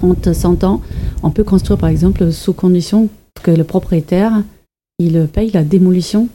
30-100 0.00 0.64
ans, 0.64 0.80
on 1.22 1.30
peut 1.30 1.44
construire 1.44 1.78
par 1.78 1.88
exemple 1.90 2.32
sous 2.32 2.52
condition 2.52 3.08
que 3.42 3.50
le 3.50 3.64
propriétaire, 3.64 4.42
il 4.98 5.26
paye 5.32 5.50
la 5.50 5.62
démolition 5.64 6.28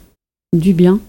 du 0.55 0.73
bien 0.73 0.99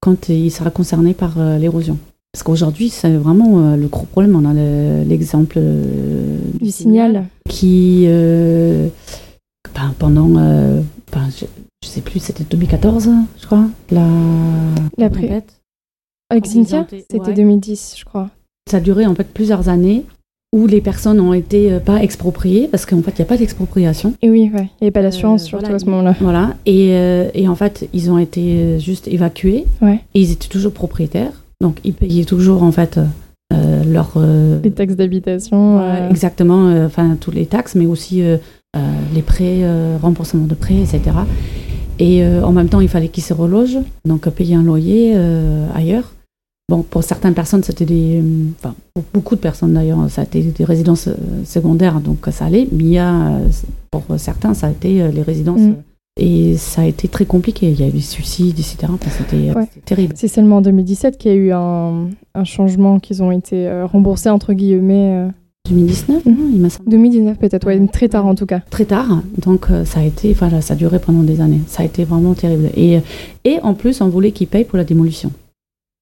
quand 0.00 0.28
il 0.28 0.50
sera 0.50 0.70
concerné 0.70 1.14
par 1.14 1.38
euh, 1.38 1.58
l'érosion. 1.58 1.98
Parce 2.32 2.42
qu'aujourd'hui, 2.42 2.88
c'est 2.88 3.14
vraiment 3.16 3.60
euh, 3.60 3.76
le 3.76 3.86
gros 3.88 4.06
problème. 4.06 4.34
On 4.36 4.44
a 4.48 4.54
le- 4.54 5.04
l'exemple 5.08 5.56
euh, 5.58 6.38
Du 6.60 6.70
signal. 6.70 7.26
qui, 7.48 8.04
euh, 8.06 8.88
ben, 9.82 9.94
pendant, 9.98 10.30
euh, 10.38 10.80
ben, 11.12 11.28
je, 11.36 11.44
je 11.84 11.88
sais 11.88 12.00
plus, 12.00 12.20
c'était 12.20 12.44
2014, 12.44 13.08
je 13.40 13.46
crois, 13.46 13.64
la, 13.90 14.06
La 14.98 15.10
tempête. 15.10 15.60
Avec 16.30 16.46
Cynthia 16.46 16.86
C'était 16.88 17.18
ouais. 17.20 17.34
2010, 17.34 17.96
je 17.98 18.04
crois. 18.04 18.30
ça 18.70 18.78
a 18.78 18.80
duré 18.80 19.04
en 19.06 19.14
fait 19.14 19.28
plusieurs 19.28 19.68
années 19.68 20.04
où 20.54 20.66
les 20.66 20.80
personnes 20.80 21.20
ont 21.20 21.34
été 21.34 21.72
euh, 21.72 21.78
pas 21.78 22.02
expropriées 22.02 22.68
parce 22.68 22.86
qu'en 22.86 23.02
fait 23.02 23.10
il 23.12 23.16
n'y 23.20 23.22
a 23.22 23.26
pas 23.26 23.36
d'expropriation. 23.36 24.14
Et 24.22 24.30
oui, 24.30 24.50
ouais. 24.54 24.68
il 24.80 24.84
n'y 24.84 24.86
avait 24.86 24.90
pas 24.92 25.02
d'assurance 25.02 25.42
Euh, 25.42 25.46
surtout 25.46 25.64
voilà, 25.64 25.76
à 25.76 25.78
ce 25.78 25.84
moment-là. 25.86 26.14
Voilà. 26.20 26.54
Et, 26.64 26.92
euh, 26.92 27.28
et 27.34 27.48
en 27.48 27.54
fait 27.54 27.86
ils 27.92 28.10
ont 28.10 28.16
été 28.18 28.40
euh, 28.62 28.78
juste 28.78 29.08
évacués 29.08 29.66
Ouais. 29.82 30.00
et 30.14 30.20
ils 30.20 30.30
étaient 30.32 30.48
toujours 30.48 30.72
propriétaires. 30.72 31.32
Donc 31.60 31.78
ils 31.84 31.92
payaient 31.94 32.24
toujours 32.24 32.62
en 32.62 32.72
fait 32.72 32.98
euh, 33.52 33.84
leur 33.84 34.12
euh, 34.16 34.58
Les 34.62 34.70
taxes 34.70 34.96
d'habitation. 34.96 35.80
euh, 35.80 36.08
exactement 36.08 36.66
euh, 36.68 36.86
enfin 36.86 37.16
toutes 37.20 37.34
les 37.34 37.46
taxes 37.46 37.74
mais 37.74 37.86
aussi 37.86 38.22
euh, 38.22 38.36
euh, 38.36 38.38
les 39.14 39.22
prêts, 39.22 39.60
euh, 39.62 39.96
remboursement 40.00 40.46
de 40.46 40.54
prêts, 40.54 40.76
etc. 40.80 41.00
Et 41.98 42.24
euh, 42.24 42.42
en 42.42 42.52
même 42.52 42.68
temps 42.68 42.80
il 42.80 42.88
fallait 42.88 43.08
qu'ils 43.08 43.22
se 43.22 43.34
relogent 43.34 43.78
donc 44.06 44.26
euh, 44.26 44.30
payer 44.30 44.54
un 44.54 44.62
loyer 44.62 45.12
euh, 45.14 45.66
ailleurs. 45.74 46.12
Bon, 46.70 46.82
pour 46.82 47.02
certaines 47.04 47.34
personnes, 47.34 47.62
c'était 47.62 47.84
des. 47.84 48.20
euh, 48.22 48.44
Enfin, 48.58 48.74
pour 48.94 49.04
beaucoup 49.12 49.34
de 49.34 49.40
personnes 49.40 49.74
d'ailleurs, 49.74 49.98
ça 50.08 50.22
a 50.22 50.24
été 50.24 50.40
des 50.40 50.64
résidences 50.64 51.08
euh, 51.08 51.14
secondaires, 51.44 52.00
donc 52.00 52.26
ça 52.30 52.46
allait. 52.46 52.66
Mais 52.72 52.84
il 52.84 52.92
y 52.92 52.98
a, 52.98 53.26
euh, 53.26 53.48
pour 53.90 54.04
certains, 54.16 54.54
ça 54.54 54.68
a 54.68 54.70
été 54.70 55.02
euh, 55.02 55.10
les 55.10 55.20
résidences. 55.22 55.60
Mm. 55.60 55.70
euh, 55.72 56.22
Et 56.22 56.56
ça 56.56 56.82
a 56.82 56.84
été 56.86 57.08
très 57.08 57.26
compliqué. 57.26 57.70
Il 57.72 57.78
y 57.78 57.82
a 57.82 57.88
eu 57.88 57.90
des 57.90 58.00
suicides, 58.00 58.58
etc. 58.58 58.76
C'était 59.18 59.50
euh, 59.50 59.54
Ouais. 59.54 59.68
terrible. 59.84 60.14
C'est 60.16 60.28
seulement 60.28 60.58
en 60.58 60.60
2017 60.62 61.18
qu'il 61.18 61.30
y 61.30 61.34
a 61.34 61.36
eu 61.36 61.52
un, 61.52 62.08
un 62.34 62.44
changement, 62.44 63.00
qu'ils 63.00 63.22
ont 63.22 63.32
été 63.32 63.66
euh, 63.68 63.84
remboursés 63.84 64.30
entre 64.30 64.54
guillemets. 64.54 65.28
Euh, 65.72 65.76
2019, 65.76 66.24
Mhm. 66.26 66.32
non, 66.34 66.50
il 66.54 66.60
m'a 66.60 66.70
semblé. 66.70 66.90
2019 66.90 67.38
peut-être, 67.38 67.66
ouais, 67.66 67.86
très 67.88 68.08
tard 68.08 68.26
en 68.26 68.34
tout 68.34 68.46
cas. 68.46 68.60
Très 68.70 68.84
tard. 68.84 69.22
Donc, 69.38 69.66
euh, 69.70 69.84
ça 69.84 70.00
a 70.00 70.04
été. 70.04 70.30
Enfin, 70.32 70.60
ça 70.60 70.74
a 70.74 70.76
duré 70.76 70.98
pendant 70.98 71.22
des 71.22 71.40
années. 71.40 71.60
Ça 71.66 71.82
a 71.82 71.86
été 71.86 72.04
vraiment 72.04 72.34
terrible. 72.34 72.70
Et, 72.76 72.98
et 73.44 73.58
en 73.62 73.74
plus, 73.74 74.00
on 74.00 74.08
voulait 74.08 74.32
qu'ils 74.32 74.46
payent 74.48 74.64
pour 74.64 74.78
la 74.78 74.84
démolition. 74.84 75.32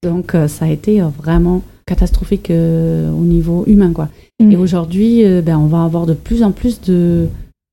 Donc, 0.02 0.34
euh, 0.34 0.48
ça 0.48 0.64
a 0.64 0.68
été 0.68 1.00
euh, 1.02 1.06
vraiment 1.08 1.62
catastrophique 1.86 2.50
euh, 2.50 3.10
au 3.12 3.24
niveau 3.24 3.64
humain, 3.66 3.92
quoi. 3.92 4.08
Mm. 4.40 4.52
Et 4.52 4.56
aujourd'hui, 4.56 5.24
euh, 5.24 5.42
ben, 5.42 5.58
on 5.58 5.66
va 5.66 5.84
avoir 5.84 6.06
de 6.06 6.14
plus 6.14 6.42
en 6.42 6.52
plus 6.52 6.80
de 6.80 7.26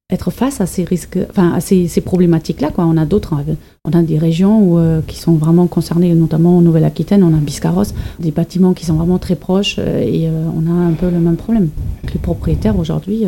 être 0.09 0.31
face 0.31 0.61
à 0.61 0.65
ces 0.65 0.85
risques, 0.85 1.19
enfin 1.29 1.51
à 1.51 1.59
ces, 1.59 1.87
ces 1.87 2.01
problématiques-là. 2.01 2.71
Quoi. 2.71 2.85
On 2.85 2.95
a 2.95 3.05
d'autres, 3.05 3.33
hein. 3.33 3.43
on 3.83 3.91
a 3.91 4.01
des 4.01 4.17
régions 4.17 4.61
où, 4.61 4.79
euh, 4.79 5.01
qui 5.05 5.17
sont 5.17 5.33
vraiment 5.33 5.67
concernées, 5.67 6.13
notamment 6.13 6.57
en 6.57 6.61
Nouvelle-Aquitaine, 6.61 7.23
on 7.23 7.33
a 7.35 7.39
Biscarrosse, 7.39 7.93
des 8.19 8.31
bâtiments 8.31 8.73
qui 8.73 8.85
sont 8.85 8.95
vraiment 8.95 9.19
très 9.19 9.35
proches 9.35 9.75
euh, 9.79 9.99
et 9.99 10.29
euh, 10.29 10.47
on 10.55 10.67
a 10.67 10.73
un 10.73 10.93
peu 10.93 11.09
le 11.09 11.19
même 11.19 11.35
problème. 11.35 11.69
Les 12.13 12.19
propriétaires 12.19 12.79
aujourd'hui, 12.79 13.25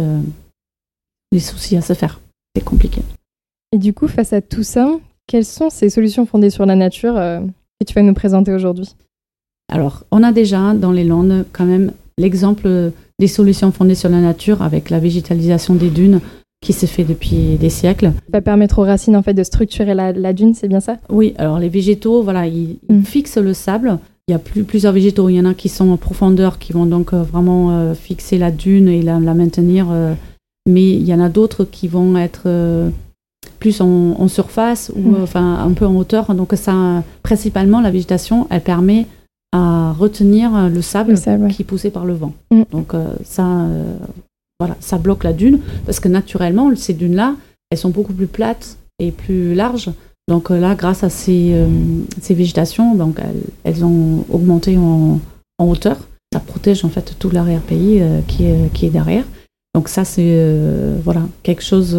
les 1.32 1.40
soucis 1.40 1.76
à 1.76 1.82
se 1.82 1.94
faire, 1.94 2.22
c'est 2.56 2.64
compliqué. 2.64 3.02
Et 3.74 3.78
du 3.78 3.94
coup, 3.94 4.08
face 4.08 4.32
à 4.32 4.42
tout 4.42 4.64
ça, 4.64 4.90
quelles 5.28 5.46
sont 5.46 5.70
ces 5.70 5.90
solutions 5.90 6.26
fondées 6.26 6.50
sur 6.50 6.66
la 6.66 6.76
nature 6.76 7.16
que 7.16 7.86
tu 7.86 7.94
vas 7.94 8.02
nous 8.02 8.14
présenter 8.14 8.54
aujourd'hui? 8.54 8.96
Alors, 9.72 10.06
on 10.12 10.24
a 10.24 10.32
déjà 10.32 10.74
dans 10.74 10.92
les 10.92 11.04
Landes 11.04 11.46
quand 11.52 11.66
même 11.66 11.92
l'exemple 12.18 12.92
des 13.20 13.28
solutions 13.28 13.72
fondées 13.72 13.96
sur 13.96 14.10
la 14.10 14.22
nature 14.22 14.62
avec 14.62 14.90
la 14.90 15.00
végétalisation 15.00 15.76
des 15.76 15.90
dunes 15.90 16.22
qui 16.62 16.74
s'est 16.74 16.88
fait 16.88 17.04
depuis 17.06 17.56
des 17.60 17.70
siècles. 17.70 18.08
Ça 18.08 18.22
va 18.34 18.42
permettre 18.42 18.80
aux 18.80 18.84
racines 18.84 19.16
en 19.16 19.24
fait 19.24 19.34
de 19.34 19.44
structurer 19.44 19.94
la, 19.94 20.12
la 20.12 20.34
dune, 20.34 20.54
c'est 20.54 20.68
bien 20.68 20.82
ça? 20.82 20.98
Oui, 21.10 21.34
alors 21.38 21.58
les 21.60 21.70
végétaux, 21.70 22.22
voilà, 22.22 22.48
ils, 22.48 22.78
Mm. 22.90 23.04
fixent 23.04 23.38
le 23.38 23.54
sable. 23.54 23.98
Il 24.28 24.32
y 24.32 24.36
a 24.36 24.40
plus- 24.40 24.64
plusieurs 24.64 24.94
végétaux. 24.94 25.30
Il 25.30 25.36
y 25.36 25.40
en 25.40 25.46
a 25.46 25.54
qui 25.54 25.70
sont 25.70 25.90
en 25.90 25.98
profondeur, 25.98 26.60
qui 26.60 26.74
vont 26.74 26.86
donc 26.86 27.14
euh, 27.14 27.24
vraiment 27.24 27.72
euh, 27.72 27.94
fixer 27.96 28.38
la 28.38 28.52
dune 28.52 28.88
et 28.90 29.02
la, 29.02 29.20
la 29.20 29.34
maintenir. 29.34 29.88
euh, 29.90 30.14
mais 30.68 30.88
il 30.92 31.04
y 31.08 31.14
en 31.14 31.20
a 31.20 31.30
d'autres 31.30 31.64
qui 31.64 31.88
vont 31.88 32.16
être 32.18 32.44
euh, 32.46 32.90
plus 33.60 33.82
en, 33.82 33.88
en 34.20 34.28
surface 34.28 34.92
ou 34.96 35.00
Mm. 35.12 35.24
enfin 35.24 35.56
un 35.66 35.72
peu 35.72 35.86
en 35.88 35.96
hauteur. 35.96 36.36
Donc 36.36 36.52
ça, 36.56 37.04
principalement, 37.24 37.80
la 37.82 37.90
végétation, 37.90 38.48
elle 38.52 38.62
permet 38.62 39.08
à 39.54 39.94
retenir 39.98 40.70
le 40.70 40.82
sable 40.84 41.12
Le 41.12 41.16
sable, 41.16 41.46
ouais. 41.46 41.50
qui 41.52 41.62
est 41.64 41.66
poussé 41.66 41.90
par 41.90 42.06
le 42.06 42.14
vent. 42.14 42.34
Mm. 42.52 42.64
Donc 42.72 42.94
ça, 43.24 43.66
voilà, 44.60 44.76
ça 44.80 44.98
bloque 44.98 45.24
la 45.24 45.34
dune 45.34 45.60
parce 45.86 46.00
que 46.00 46.08
naturellement, 46.10 46.70
ces 46.76 46.94
dunes-là, 46.94 47.36
elles 47.72 47.78
sont 47.78 47.90
beaucoup 47.90 48.14
plus 48.14 48.28
plates 48.28 48.78
et 49.00 49.12
plus 49.12 49.54
larges. 49.56 49.90
Donc 50.28 50.52
euh, 50.52 50.60
là, 50.60 50.76
grâce 50.76 51.04
à 51.04 51.10
ces, 51.10 51.52
euh, 51.54 51.68
ces 52.22 52.34
végétations, 52.34 52.94
donc 52.96 53.20
elles, 53.20 53.42
elles 53.64 53.86
ont 53.86 54.26
augmenté 54.30 54.78
en, 54.78 55.20
en 55.58 55.66
hauteur. 55.66 55.98
Ça 56.34 56.40
protège 56.40 56.86
en 56.86 56.90
fait 56.90 57.16
tout 57.18 57.30
l'arrière-pays 57.32 58.02
euh, 58.02 58.20
qui, 58.28 58.44
est, 58.46 58.72
qui 58.74 58.86
est 58.86 58.90
derrière. 58.92 59.24
Donc 59.74 59.88
ça, 59.88 60.04
c'est 60.04 60.22
euh, 60.28 61.00
voilà 61.04 61.22
quelque 61.44 61.64
chose, 61.64 61.98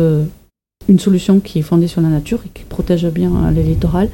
une 0.88 0.98
solution 0.98 1.40
qui 1.40 1.60
est 1.60 1.62
fondée 1.62 1.88
sur 1.88 2.00
la 2.02 2.08
nature 2.08 2.40
et 2.44 2.48
qui 2.52 2.64
protège 2.64 3.06
bien 3.06 3.50
les 3.52 3.62
littorales. 3.62 4.10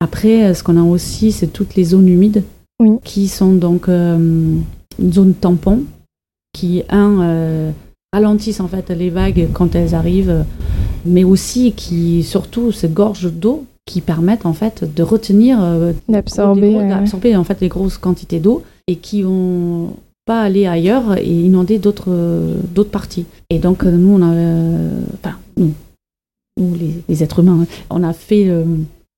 Après, 0.00 0.52
ce 0.54 0.62
qu'on 0.62 0.76
a 0.76 0.82
aussi, 0.82 1.30
c'est 1.30 1.46
toutes 1.46 1.74
les 1.74 1.84
zones 1.84 2.08
humides 2.08 2.42
Oui. 2.80 2.98
qui 3.04 3.28
sont 3.28 3.52
donc 3.52 3.88
une 3.88 4.62
zone 5.12 5.34
tampon 5.34 5.82
qui, 6.56 6.82
un, 6.88 7.20
euh, 7.20 7.70
ralentissent 8.12 8.60
en 8.60 8.68
fait 8.68 8.88
les 8.90 9.10
vagues 9.10 9.48
quand 9.52 9.74
elles 9.74 9.94
arrivent, 9.94 10.44
mais 11.04 11.24
aussi 11.24 11.72
qui, 11.72 12.22
surtout, 12.22 12.72
ces 12.72 12.88
gorges 12.88 13.30
d'eau 13.32 13.64
qui 13.84 14.00
permettent 14.00 14.46
en 14.46 14.52
fait 14.54 14.76
de 14.98 15.02
retenir, 15.02 15.58
euh, 15.62 15.92
D'absorber. 16.08 16.72
gros- 16.72 16.88
d'absorber 16.88 17.36
en 17.36 17.44
fait 17.44 17.60
les 17.60 17.68
grosses 17.68 17.98
quantités 17.98 18.40
d'eau 18.40 18.62
et 18.88 18.96
qui 18.96 19.22
vont 19.22 19.90
pas 20.24 20.40
aller 20.42 20.66
ailleurs 20.66 21.18
et 21.18 21.30
inonder 21.48 21.78
d'autres 21.78 22.12
d'autres 22.74 22.90
parties. 22.90 23.26
Et 23.50 23.58
donc 23.58 23.84
euh, 23.84 23.90
nous 24.02 24.12
on 24.18 24.22
a, 24.22 24.32
enfin 25.18 25.36
nous, 25.56 25.72
nous 26.58 26.74
les, 26.74 26.92
les 27.08 27.22
êtres 27.22 27.40
humains, 27.40 27.60
hein, 27.62 27.66
on 27.90 28.02
a 28.02 28.12
fait 28.12 28.48
euh, 28.48 28.64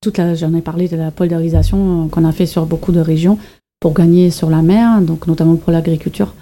toute 0.01 0.17
la, 0.17 0.35
j'en 0.35 0.53
ai 0.53 0.61
parlé 0.61 0.87
de 0.87 0.97
la 0.97 1.09
polarisation 1.11 2.07
qu'on 2.11 2.25
a 2.25 2.31
fait 2.31 2.45
sur 2.45 2.65
beaucoup 2.65 2.91
de 2.91 2.99
régions 2.99 3.37
pour 3.79 3.93
gagner 3.93 4.29
sur 4.29 4.49
la 4.49 4.61
mer, 4.61 5.01
donc 5.01 5.25
notamment 5.25 5.55
pour 5.55 5.71
l'agriculture. 5.71 6.33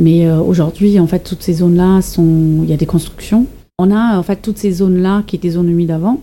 Mais 0.00 0.26
euh, 0.26 0.40
aujourd'hui, 0.40 0.98
en 0.98 1.06
fait, 1.06 1.20
toutes 1.20 1.42
ces 1.42 1.54
zones-là 1.54 2.02
sont, 2.02 2.60
il 2.62 2.70
y 2.70 2.72
a 2.72 2.76
des 2.76 2.86
constructions. 2.86 3.46
On 3.78 3.90
a 3.90 4.18
en 4.18 4.22
fait 4.22 4.36
toutes 4.36 4.58
ces 4.58 4.72
zones-là 4.72 5.22
qui 5.26 5.36
étaient 5.36 5.50
zones 5.50 5.68
humides 5.68 5.90
avant, 5.90 6.20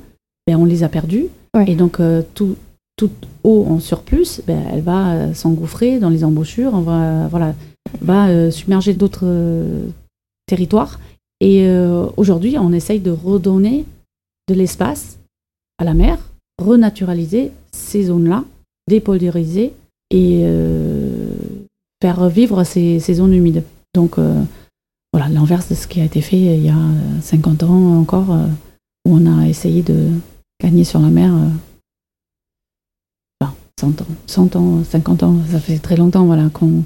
ben, 0.47 0.57
on 0.57 0.65
les 0.65 0.83
a 0.83 0.89
perdues. 0.89 1.27
Ouais. 1.55 1.65
Et 1.69 1.75
donc 1.75 1.99
euh, 1.99 2.21
tout, 2.33 2.55
toute 2.95 3.27
eau 3.43 3.65
en 3.67 3.79
surplus, 3.79 4.41
ben, 4.47 4.61
elle 4.71 4.81
va 4.81 5.13
euh, 5.13 5.33
s'engouffrer 5.33 5.99
dans 5.99 6.09
les 6.09 6.23
embouchures, 6.23 6.73
on 6.73 6.81
va, 6.81 7.27
voilà, 7.27 7.53
va 8.01 8.51
submerger 8.51 8.93
d'autres 8.93 9.27
territoires. 10.45 10.99
Et 11.41 11.67
aujourd'hui, 12.17 12.57
on 12.59 12.71
essaye 12.71 12.99
de 12.99 13.09
redonner 13.09 13.85
de 14.47 14.53
l'espace 14.53 15.17
à 15.79 15.83
la 15.83 15.95
mer, 15.95 16.19
renaturaliser 16.61 17.51
ces 17.71 18.03
zones-là, 18.03 18.43
dépolariser 18.87 19.73
et 20.11 20.41
euh, 20.43 21.00
faire 22.01 22.27
vivre 22.29 22.63
ces, 22.63 22.99
ces 22.99 23.13
zones 23.15 23.33
humides. 23.33 23.63
Donc 23.93 24.17
euh, 24.17 24.41
voilà, 25.13 25.27
l'inverse 25.29 25.69
de 25.69 25.75
ce 25.75 25.87
qui 25.87 26.01
a 26.01 26.05
été 26.05 26.21
fait 26.21 26.37
il 26.37 26.65
y 26.65 26.69
a 26.69 26.75
euh, 26.77 27.21
50 27.21 27.63
ans 27.63 27.99
encore, 27.99 28.31
euh, 28.31 28.45
où 29.05 29.15
on 29.15 29.25
a 29.39 29.47
essayé 29.47 29.81
de 29.81 30.09
gagner 30.61 30.83
sur 30.83 30.99
la 30.99 31.09
mer. 31.09 31.33
euh. 31.33 31.49
Enfin, 33.41 33.53
100 33.79 34.01
ans, 34.01 34.05
100 34.27 34.55
ans, 34.55 34.83
50 34.83 35.23
ans, 35.23 35.35
ça 35.51 35.59
fait 35.59 35.77
très 35.79 35.95
longtemps 35.97 36.25
voilà, 36.25 36.49
qu'on 36.49 36.83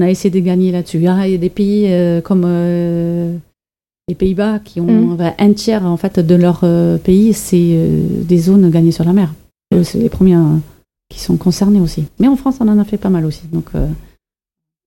a 0.00 0.10
essayé 0.10 0.30
de 0.30 0.40
gagner 0.44 0.72
là-dessus. 0.72 0.98
Il 0.98 1.02
y 1.04 1.08
a 1.08 1.36
des 1.38 1.50
pays 1.50 1.86
euh, 1.92 2.20
comme 2.20 2.42
euh, 2.46 3.36
les 4.08 4.14
Pays-Bas 4.14 4.58
qui 4.60 4.80
ont 4.80 4.86
Mm. 4.86 5.12
enfin, 5.14 5.34
un 5.38 5.52
tiers 5.52 5.84
en 5.84 5.96
fait 5.96 6.18
de 6.20 6.34
leur 6.34 6.60
euh, 6.64 6.98
pays, 6.98 7.32
c'est 7.34 7.56
euh, 7.74 8.22
des 8.24 8.38
zones 8.38 8.70
gagnées 8.70 8.92
sur 8.92 9.04
la 9.04 9.12
mer. 9.12 9.32
C'est 9.82 9.98
les 9.98 10.08
premiers 10.08 10.36
euh, 10.36 10.56
qui 11.08 11.20
sont 11.20 11.36
concernés 11.36 11.80
aussi. 11.80 12.06
Mais 12.18 12.28
en 12.28 12.36
France, 12.36 12.56
on 12.60 12.68
en 12.68 12.78
a 12.78 12.84
fait 12.84 12.98
pas 12.98 13.10
mal 13.10 13.24
aussi. 13.24 13.46
Donc, 13.52 13.70
euh, 13.74 13.86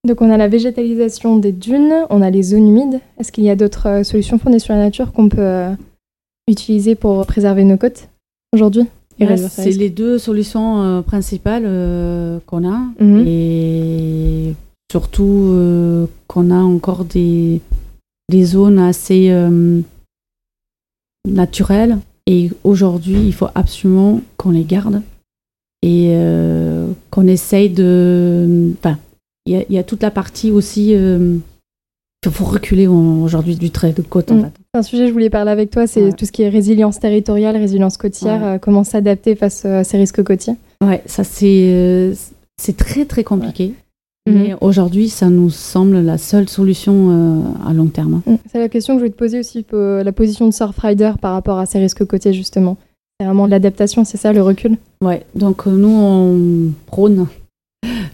Donc 0.06 0.20
on 0.20 0.30
a 0.30 0.36
la 0.36 0.48
végétalisation 0.48 1.36
des 1.38 1.52
dunes, 1.52 1.94
on 2.10 2.22
a 2.22 2.30
les 2.30 2.42
zones 2.42 2.68
humides. 2.68 3.00
Est-ce 3.18 3.32
qu'il 3.32 3.44
y 3.44 3.50
a 3.50 3.56
d'autres 3.56 3.88
euh, 3.88 4.04
solutions 4.04 4.38
fondées 4.38 4.58
sur 4.58 4.74
la 4.74 4.80
nature 4.80 5.12
qu'on 5.12 5.28
peut 5.28 5.38
euh, 5.40 5.72
utiliser 6.48 6.94
pour 6.94 7.24
préserver 7.26 7.64
nos 7.64 7.76
côtes 7.76 8.08
aujourd'hui? 8.52 8.84
Réduire 9.20 9.50
ces 9.50 9.62
c'est 9.64 9.78
les 9.78 9.90
deux 9.90 10.16
solutions 10.18 10.82
euh, 10.82 11.02
principales 11.02 11.64
euh, 11.66 12.38
qu'on 12.46 12.68
a. 12.68 12.78
Mhm. 13.00 13.24
Et 13.26 14.54
surtout 14.90 16.08
qu'on 16.28 16.50
a 16.50 16.60
encore 16.60 17.04
des, 17.04 17.60
des 18.30 18.44
zones 18.44 18.78
assez 18.78 19.30
naturelles. 21.26 21.98
Et 22.26 22.50
aujourd'hui, 22.64 23.20
il 23.26 23.34
faut 23.34 23.48
absolument 23.54 24.22
qu'on 24.38 24.50
les 24.50 24.64
garde 24.64 25.02
et 25.82 26.10
euh, 26.12 26.86
qu'on 27.10 27.26
essaye 27.26 27.70
de. 27.70 28.72
Enfin, 28.78 28.98
il 29.46 29.54
y, 29.54 29.56
a- 29.56 29.64
il 29.68 29.74
y 29.74 29.78
a 29.78 29.82
toute 29.84 30.02
la 30.02 30.10
partie 30.10 30.50
aussi. 30.50 30.94
euh, 30.94 31.36
il 32.26 32.32
faut 32.32 32.44
reculer 32.44 32.88
aujourd'hui 32.88 33.54
du 33.54 33.70
trait 33.70 33.92
de 33.92 34.02
côte, 34.02 34.32
en 34.32 34.34
Mm. 34.34 34.40
fait. 34.42 34.52
Un 34.74 34.82
sujet 34.82 35.04
que 35.04 35.08
je 35.08 35.12
voulais 35.12 35.30
parler 35.30 35.52
avec 35.52 35.70
toi, 35.70 35.86
c'est 35.86 36.02
Ouais. 36.06 36.12
tout 36.12 36.26
ce 36.26 36.32
qui 36.32 36.42
est 36.42 36.48
résilience 36.48 36.98
territoriale, 36.98 37.56
résilience 37.56 37.96
côtière, 37.96 38.42
Ouais. 38.42 38.48
euh, 38.48 38.58
comment 38.58 38.82
s'adapter 38.84 39.36
face 39.36 39.62
euh, 39.64 39.80
à 39.80 39.84
ces 39.84 39.96
risques 39.98 40.22
côtiers. 40.24 40.54
Ouais, 40.84 41.00
ça 41.06 41.22
c'est 41.24 42.12
c'est 42.60 42.76
très 42.76 43.04
très 43.04 43.22
compliqué. 43.24 43.72
Mais 44.28 44.52
aujourd'hui, 44.60 45.08
ça 45.08 45.30
nous 45.30 45.48
semble 45.48 46.00
la 46.00 46.18
seule 46.18 46.50
solution 46.50 47.44
à 47.66 47.72
long 47.72 47.86
terme. 47.86 48.20
Mm. 48.26 48.34
C'est 48.52 48.58
la 48.58 48.68
question 48.68 48.94
que 48.94 48.98
je 48.98 49.04
voulais 49.04 49.12
te 49.12 49.16
poser 49.18 49.38
aussi, 49.38 49.64
la 49.72 50.12
position 50.12 50.46
de 50.46 50.52
Surfrider 50.52 51.12
par 51.22 51.32
rapport 51.32 51.58
à 51.58 51.64
ces 51.66 51.78
risques 51.78 52.04
côtiers 52.04 52.34
justement. 52.34 52.76
C'est 53.18 53.26
vraiment 53.26 53.46
l'adaptation, 53.46 54.04
c'est 54.04 54.18
ça 54.18 54.32
le 54.34 54.42
recul? 54.42 54.76
Ouais, 55.02 55.24
donc 55.34 55.66
euh, 55.66 55.70
nous 55.70 55.88
on 55.88 56.72
prône 56.86 57.26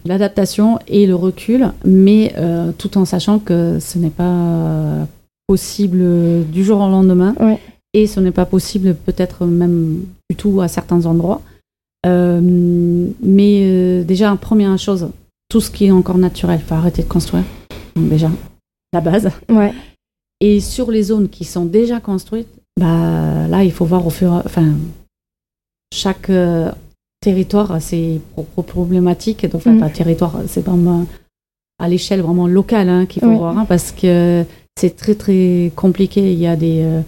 l'adaptation 0.05 0.79
et 0.87 1.07
le 1.07 1.15
recul, 1.15 1.73
mais 1.85 2.35
euh, 2.37 2.73
tout 2.77 2.99
en 2.99 3.05
sachant 3.05 3.39
que 3.39 3.79
ce 3.81 3.99
n'est 3.99 4.11
pas 4.11 5.07
possible 5.47 6.45
du 6.51 6.63
jour 6.65 6.81
au 6.81 6.89
lendemain 6.89 7.35
Ouais. 7.41 7.59
et 7.95 8.07
ce 8.07 8.21
n'est 8.21 8.31
pas 8.31 8.45
possible 8.47 8.95
peut-être 8.95 9.47
même 9.47 10.03
du 10.31 10.37
tout 10.37 10.61
à 10.61 10.69
certains 10.69 11.07
endroits. 11.07 11.41
Euh, 12.07 12.41
mais 13.23 13.61
euh, 13.63 14.05
déjà, 14.05 14.35
première 14.37 14.77
chose, 14.79 15.09
tout 15.49 15.61
ce 15.63 15.71
qui 15.71 15.87
est 15.87 15.91
encore 15.91 16.19
naturel, 16.19 16.61
il 16.63 16.67
faut 16.67 16.75
arrêter 16.75 17.03
de 17.03 17.09
construire. 17.09 17.45
Donc 17.97 18.09
déjà, 18.11 18.31
la 18.93 19.01
base. 19.01 19.31
Ouais. 19.49 19.73
Et 20.41 20.61
sur 20.61 20.91
les 20.91 21.05
zones 21.05 21.29
qui 21.31 21.45
sont 21.45 21.65
déjà 21.65 22.01
construites, 22.01 22.49
bah, 22.79 23.47
là, 23.49 23.65
il 23.65 23.73
faut 23.73 23.87
voir 23.87 24.07
au 24.07 24.11
fur 24.11 24.33
et 24.33 24.37
à 24.37 24.43
enfin, 24.45 24.75
chaque 25.95 26.31
euh, 26.31 26.71
territoire 27.21 27.73
a 27.73 27.81
ses 27.81 28.21
propres 28.33 28.63
problématiques. 28.63 29.47
Donc, 29.47 29.63
enfin, 29.67 29.89
territoire, 29.89 30.41
c'est 30.49 30.65
vraiment 30.65 31.07
à 31.79 31.89
l'échelle 31.89 32.21
vraiment 32.21 32.47
locale 32.47 32.89
hein, 32.89 33.07
qu'il 33.07 33.23
faut 33.23 33.29
Oui. 33.29 33.37
voir, 33.37 33.57
hein, 33.59 33.65
parce 33.69 33.93
que 33.93 34.45
c'est 34.79 34.97
très, 34.97 35.15
très 35.15 35.73
compliqué. 35.77 36.33
Il 36.33 36.39
y 36.39 36.47
a 36.47 36.57
des, 36.57 36.83
euh, 36.83 37.01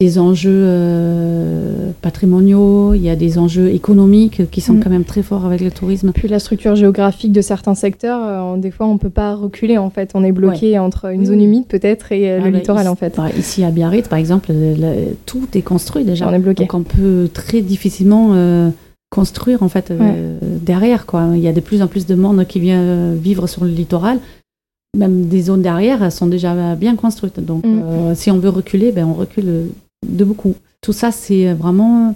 des 0.00 0.18
enjeux 0.18 0.50
euh, 0.66 1.90
patrimoniaux, 2.02 2.94
il 2.94 3.02
y 3.02 3.08
a 3.08 3.14
des 3.16 3.38
enjeux 3.38 3.68
économiques 3.70 4.50
qui 4.50 4.60
sont 4.60 4.74
Mm. 4.74 4.80
quand 4.80 4.90
même 4.90 5.04
très 5.04 5.22
forts 5.22 5.44
avec 5.46 5.60
le 5.60 5.70
tourisme. 5.70 6.10
Puis 6.12 6.26
la 6.26 6.40
structure 6.40 6.74
géographique 6.74 7.30
de 7.32 7.40
certains 7.40 7.76
secteurs, 7.76 8.20
euh, 8.54 8.56
des 8.58 8.72
fois 8.72 8.86
on 8.86 8.98
peut 8.98 9.08
pas 9.08 9.34
reculer 9.36 9.78
en 9.78 9.90
fait, 9.90 10.10
on 10.14 10.24
est 10.24 10.32
bloqué 10.32 10.78
entre 10.80 11.06
une 11.12 11.20
Oui, 11.20 11.26
zone 11.26 11.40
humide 11.42 11.66
peut-être 11.68 12.10
et 12.10 12.28
euh, 12.32 12.38
Ah 12.42 12.44
le 12.46 12.50
bah, 12.50 12.58
littoral 12.58 12.82
ici- 12.82 12.88
en 12.90 12.96
fait. 12.96 13.14
bah, 13.16 13.28
ici 13.38 13.62
à 13.62 13.70
Biarritz, 13.70 14.08
par 14.08 14.18
exemple, 14.18 14.52
le- 14.52 14.74
le- 14.74 15.16
tout 15.26 15.46
est 15.54 15.62
construit 15.62 16.04
déjà. 16.04 16.28
On 16.28 16.32
est 16.34 16.38
bloqué. 16.40 16.64
Donc 16.64 16.74
on 16.74 16.82
peut 16.82 17.28
très 17.32 17.60
difficilement 17.62 18.34
construire 19.10 19.62
en 19.62 19.68
fait 19.68 19.92
derrière 20.42 21.06
quoi. 21.06 21.28
Il 21.34 21.40
y 21.40 21.46
a 21.48 21.52
de 21.52 21.60
plus 21.60 21.82
en 21.82 21.86
plus 21.86 22.04
de 22.04 22.16
monde 22.16 22.44
qui 22.48 22.58
vient 22.58 23.12
vivre 23.14 23.46
sur 23.46 23.64
le 23.64 23.70
littoral. 23.70 24.18
Même 24.96 25.26
des 25.26 25.42
zones 25.42 25.62
derrière 25.62 26.02
elles 26.02 26.10
sont 26.12 26.26
déjà 26.26 26.74
bien 26.74 26.96
construites. 26.96 27.38
Donc 27.38 27.64
Mm. 27.64 27.82
euh, 27.84 28.14
si 28.16 28.30
on 28.32 28.38
veut 28.38 28.48
reculer, 28.48 28.90
ben 28.90 29.06
on 29.06 29.14
recule 29.14 29.68
de 30.08 30.24
beaucoup. 30.24 30.54
Tout 30.80 30.92
ça 30.92 31.10
c'est 31.10 31.52
vraiment 31.52 32.14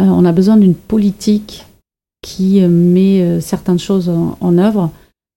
euh, 0.00 0.04
on 0.04 0.24
a 0.24 0.32
besoin 0.32 0.56
d'une 0.56 0.74
politique 0.74 1.66
qui 2.22 2.62
euh, 2.62 2.68
met 2.68 3.22
euh, 3.22 3.40
certaines 3.40 3.78
choses 3.78 4.08
en, 4.08 4.58
œuvre 4.58 4.90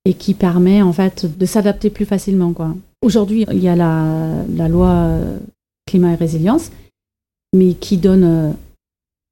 et 0.06 0.14
qui 0.14 0.34
permet 0.34 0.82
en 0.82 0.94
fait 0.94 1.26
de 1.38 1.46
s'adapter 1.46 1.90
plus 1.90 2.06
facilement 2.06 2.54
quoi. 2.54 2.74
Aujourd'hui, 3.02 3.46
il 3.52 3.60
y 3.60 3.68
a 3.68 3.76
la, 3.76 4.68
loi 4.68 4.90
euh, 4.90 5.38
climat 5.86 6.14
et 6.14 6.16
résilience, 6.16 6.72
mais 7.54 7.76
qui 7.76 7.98
donne 7.98 8.24
euh, 8.24 8.52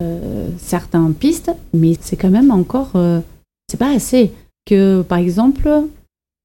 euh, 0.04 0.50
certaines 0.58 1.14
pistes, 1.14 1.52
mais 1.74 1.96
c'est 2.00 2.16
quand 2.16 2.30
même 2.30 2.52
encore, 2.52 2.92
euh, 2.96 3.20
c'est 3.70 3.78
pas 3.78 3.94
assez. 3.94 4.32
Que 4.66 5.02
par 5.02 5.18
exemple, 5.18 5.70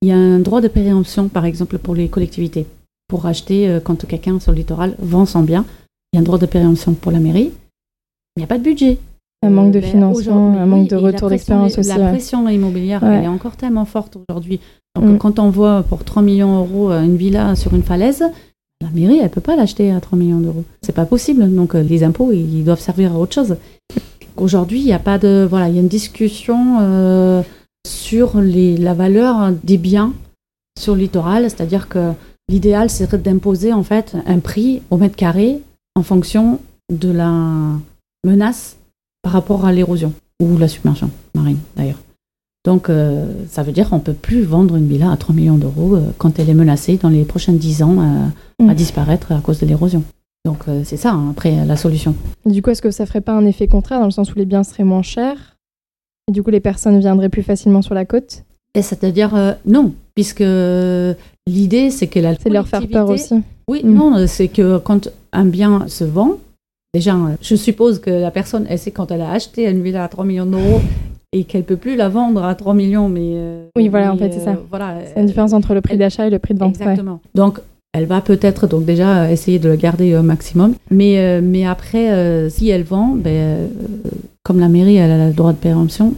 il 0.02 0.08
y 0.08 0.12
a 0.12 0.16
un 0.16 0.38
droit 0.38 0.60
de 0.60 0.68
préemption, 0.68 1.28
par 1.28 1.44
exemple, 1.44 1.78
pour 1.78 1.94
les 1.94 2.08
collectivités, 2.08 2.66
pour 3.08 3.26
acheter 3.26 3.68
euh, 3.68 3.80
quand 3.80 4.06
quelqu'un 4.06 4.40
sur 4.40 4.52
le 4.52 4.58
littoral 4.58 4.96
vend 4.98 5.26
son 5.26 5.42
bien, 5.42 5.66
il 6.12 6.16
y 6.16 6.18
a 6.18 6.20
un 6.20 6.24
droit 6.24 6.38
de 6.38 6.46
préemption 6.46 6.94
pour 6.94 7.12
la 7.12 7.18
mairie, 7.20 7.52
mais 8.36 8.36
il 8.36 8.40
n'y 8.40 8.44
a 8.44 8.46
pas 8.48 8.58
de 8.58 8.62
budget. 8.64 8.98
Un 9.42 9.50
manque 9.50 9.72
de 9.72 9.80
ben, 9.80 9.90
financement, 9.90 10.56
un 10.58 10.66
manque 10.66 10.88
de 10.88 10.96
retour 10.96 11.28
d'expérience 11.30 11.78
aussi. 11.78 11.88
La 11.88 11.96
ouais. 11.96 12.10
pression 12.10 12.48
immobilière, 12.48 13.02
Ouais. 13.02 13.16
elle 13.18 13.24
est 13.24 13.28
encore 13.28 13.56
tellement 13.56 13.84
forte 13.84 14.16
aujourd'hui. 14.28 14.58
Donc, 14.96 15.14
Mm. 15.14 15.18
quand 15.18 15.38
on 15.38 15.48
voit 15.50 15.82
pour 15.84 16.02
3 16.04 16.22
millions 16.22 16.64
d'euros 16.64 16.90
euh, 16.90 17.02
une 17.04 17.16
villa 17.16 17.54
sur 17.54 17.72
une 17.74 17.84
falaise, 17.84 18.24
la 18.80 18.88
mairie, 18.94 19.18
elle 19.22 19.30
peut 19.30 19.40
pas 19.40 19.54
l'acheter 19.54 19.92
à 19.92 20.00
3 20.00 20.18
millions 20.18 20.40
d'euros. 20.40 20.64
C'est 20.82 20.94
pas 20.94 21.04
possible. 21.04 21.48
Donc, 21.54 21.74
euh, 21.76 21.82
les 21.82 22.02
impôts, 22.02 22.32
ils 22.32 22.64
doivent 22.64 22.80
servir 22.80 23.12
à 23.12 23.18
autre 23.18 23.34
chose. 23.34 23.56
Aujourd'hui, 24.36 24.80
il 24.80 24.84
n'y 24.86 24.92
a 24.92 24.98
pas 24.98 25.18
de. 25.18 25.46
Voilà, 25.48 25.68
il 25.68 25.74
y 25.74 25.78
a 25.78 25.82
une 25.82 25.88
discussion 25.88 26.78
euh, 26.80 27.42
sur 27.86 28.40
les, 28.40 28.76
la 28.76 28.94
valeur 28.94 29.52
des 29.62 29.78
biens 29.78 30.14
sur 30.78 30.94
le 30.94 31.02
littoral. 31.02 31.44
C'est-à-dire 31.44 31.88
que 31.88 32.12
l'idéal, 32.48 32.88
serait 32.90 33.18
d'imposer, 33.18 33.72
en 33.72 33.82
fait, 33.82 34.16
un 34.26 34.38
prix 34.38 34.80
au 34.90 34.96
mètre 34.96 35.16
carré 35.16 35.60
en 35.98 36.02
fonction 36.02 36.60
de 36.92 37.10
la 37.10 37.32
menace 38.24 38.76
par 39.22 39.32
rapport 39.32 39.66
à 39.66 39.72
l'érosion 39.72 40.12
ou 40.40 40.56
la 40.56 40.68
submersion 40.68 41.10
marine, 41.34 41.58
d'ailleurs. 41.76 41.98
Donc, 42.64 42.88
euh, 42.88 43.26
ça 43.48 43.62
veut 43.62 43.72
dire 43.72 43.88
qu'on 43.88 43.96
ne 43.96 44.02
peut 44.02 44.12
plus 44.12 44.42
vendre 44.42 44.76
une 44.76 44.86
villa 44.86 45.10
à 45.10 45.16
3 45.16 45.34
millions 45.34 45.56
d'euros 45.56 45.96
euh, 45.96 46.02
quand 46.18 46.38
elle 46.38 46.50
est 46.50 46.54
menacée 46.54 46.96
dans 46.96 47.08
les 47.08 47.24
prochains 47.24 47.52
10 47.52 47.82
ans 47.82 47.96
euh, 47.98 48.64
à 48.68 48.72
Mm. 48.72 48.74
disparaître 48.74 49.32
à 49.32 49.40
cause 49.40 49.58
de 49.60 49.66
l'érosion. 49.66 50.02
Donc, 50.44 50.64
c'est 50.84 50.96
ça, 50.96 51.12
hein, 51.12 51.30
après, 51.30 51.64
la 51.66 51.76
solution. 51.76 52.14
Du 52.46 52.62
coup, 52.62 52.70
est-ce 52.70 52.80
que 52.82 52.90
ça 52.90 53.06
ferait 53.06 53.20
pas 53.20 53.32
un 53.32 53.44
effet 53.44 53.66
contraire 53.68 53.98
dans 54.00 54.06
le 54.06 54.12
sens 54.12 54.32
où 54.32 54.38
les 54.38 54.46
biens 54.46 54.62
seraient 54.62 54.84
moins 54.84 55.02
chers 55.02 55.56
et 56.28 56.32
du 56.32 56.42
coup 56.42 56.50
les 56.50 56.60
personnes 56.60 56.98
viendraient 57.00 57.28
plus 57.28 57.42
facilement 57.42 57.82
sur 57.82 57.94
la 57.94 58.04
côte? 58.04 58.44
Et 58.74 58.82
c'est-à-dire, 58.82 59.56
non, 59.66 59.92
puisque 60.14 60.44
l'idée, 61.46 61.90
c'est 61.90 62.06
que 62.06 62.18
la 62.20 62.34
C'est 62.36 62.50
leur 62.50 62.66
faire 62.68 62.86
peur 62.88 63.08
aussi. 63.10 63.34
Oui, 63.68 63.82
Mm. 63.84 63.94
non, 63.94 64.26
c'est 64.26 64.48
que 64.48 64.78
quand 64.78 65.08
un 65.32 65.44
bien 65.44 65.86
se 65.88 66.04
vend, 66.04 66.32
déjà, 66.94 67.14
euh, 67.14 67.36
je 67.42 67.54
suppose 67.54 67.98
que 68.00 68.10
la 68.10 68.30
personne, 68.30 68.66
elle 68.68 68.78
sait 68.78 68.90
quand 68.90 69.10
elle 69.10 69.20
a 69.20 69.30
acheté 69.30 69.68
une 69.68 69.82
villa 69.82 70.04
à 70.04 70.08
3 70.08 70.24
millions 70.24 70.46
d'euros 70.46 70.80
et 71.32 71.44
qu'elle 71.44 71.64
peut 71.64 71.76
plus 71.76 71.94
la 71.96 72.08
vendre 72.08 72.42
à 72.42 72.54
3 72.54 72.72
millions, 72.74 73.08
mais... 73.10 73.32
euh, 73.34 73.66
Oui, 73.76 73.88
voilà, 73.88 74.12
en 74.14 74.16
fait, 74.16 74.32
c'est 74.32 74.40
ça. 74.44 74.56
Voilà, 74.70 74.94
C'est 75.06 75.20
la 75.20 75.26
différence 75.26 75.52
entre 75.52 75.74
le 75.74 75.82
prix 75.82 75.98
d'achat 75.98 76.26
et 76.26 76.30
le 76.30 76.38
prix 76.38 76.54
de 76.54 76.58
vente. 76.60 76.76
ouais. 76.76 76.82
Exactement. 76.82 77.20
Donc, 77.34 77.60
elle 77.92 78.06
va 78.06 78.20
peut-être 78.22 78.66
donc 78.66 78.84
déjà 78.86 79.24
euh, 79.24 79.28
essayer 79.30 79.58
de 79.58 79.68
le 79.68 79.76
garder 79.76 80.16
au 80.16 80.22
maximum. 80.22 80.74
Mais, 80.90 81.18
euh, 81.18 81.40
mais 81.42 81.66
après, 81.66 82.10
euh, 82.12 82.48
si 82.48 82.68
elle 82.70 82.84
vend, 82.84 83.08
ben, 83.14 83.30
euh, 83.30 83.66
comme 84.42 84.60
la 84.60 84.68
mairie 84.68 84.96
elle 84.96 85.10
a 85.10 85.26
le 85.28 85.32
droit 85.34 85.52
de 85.52 85.58
péremption, 85.58 86.14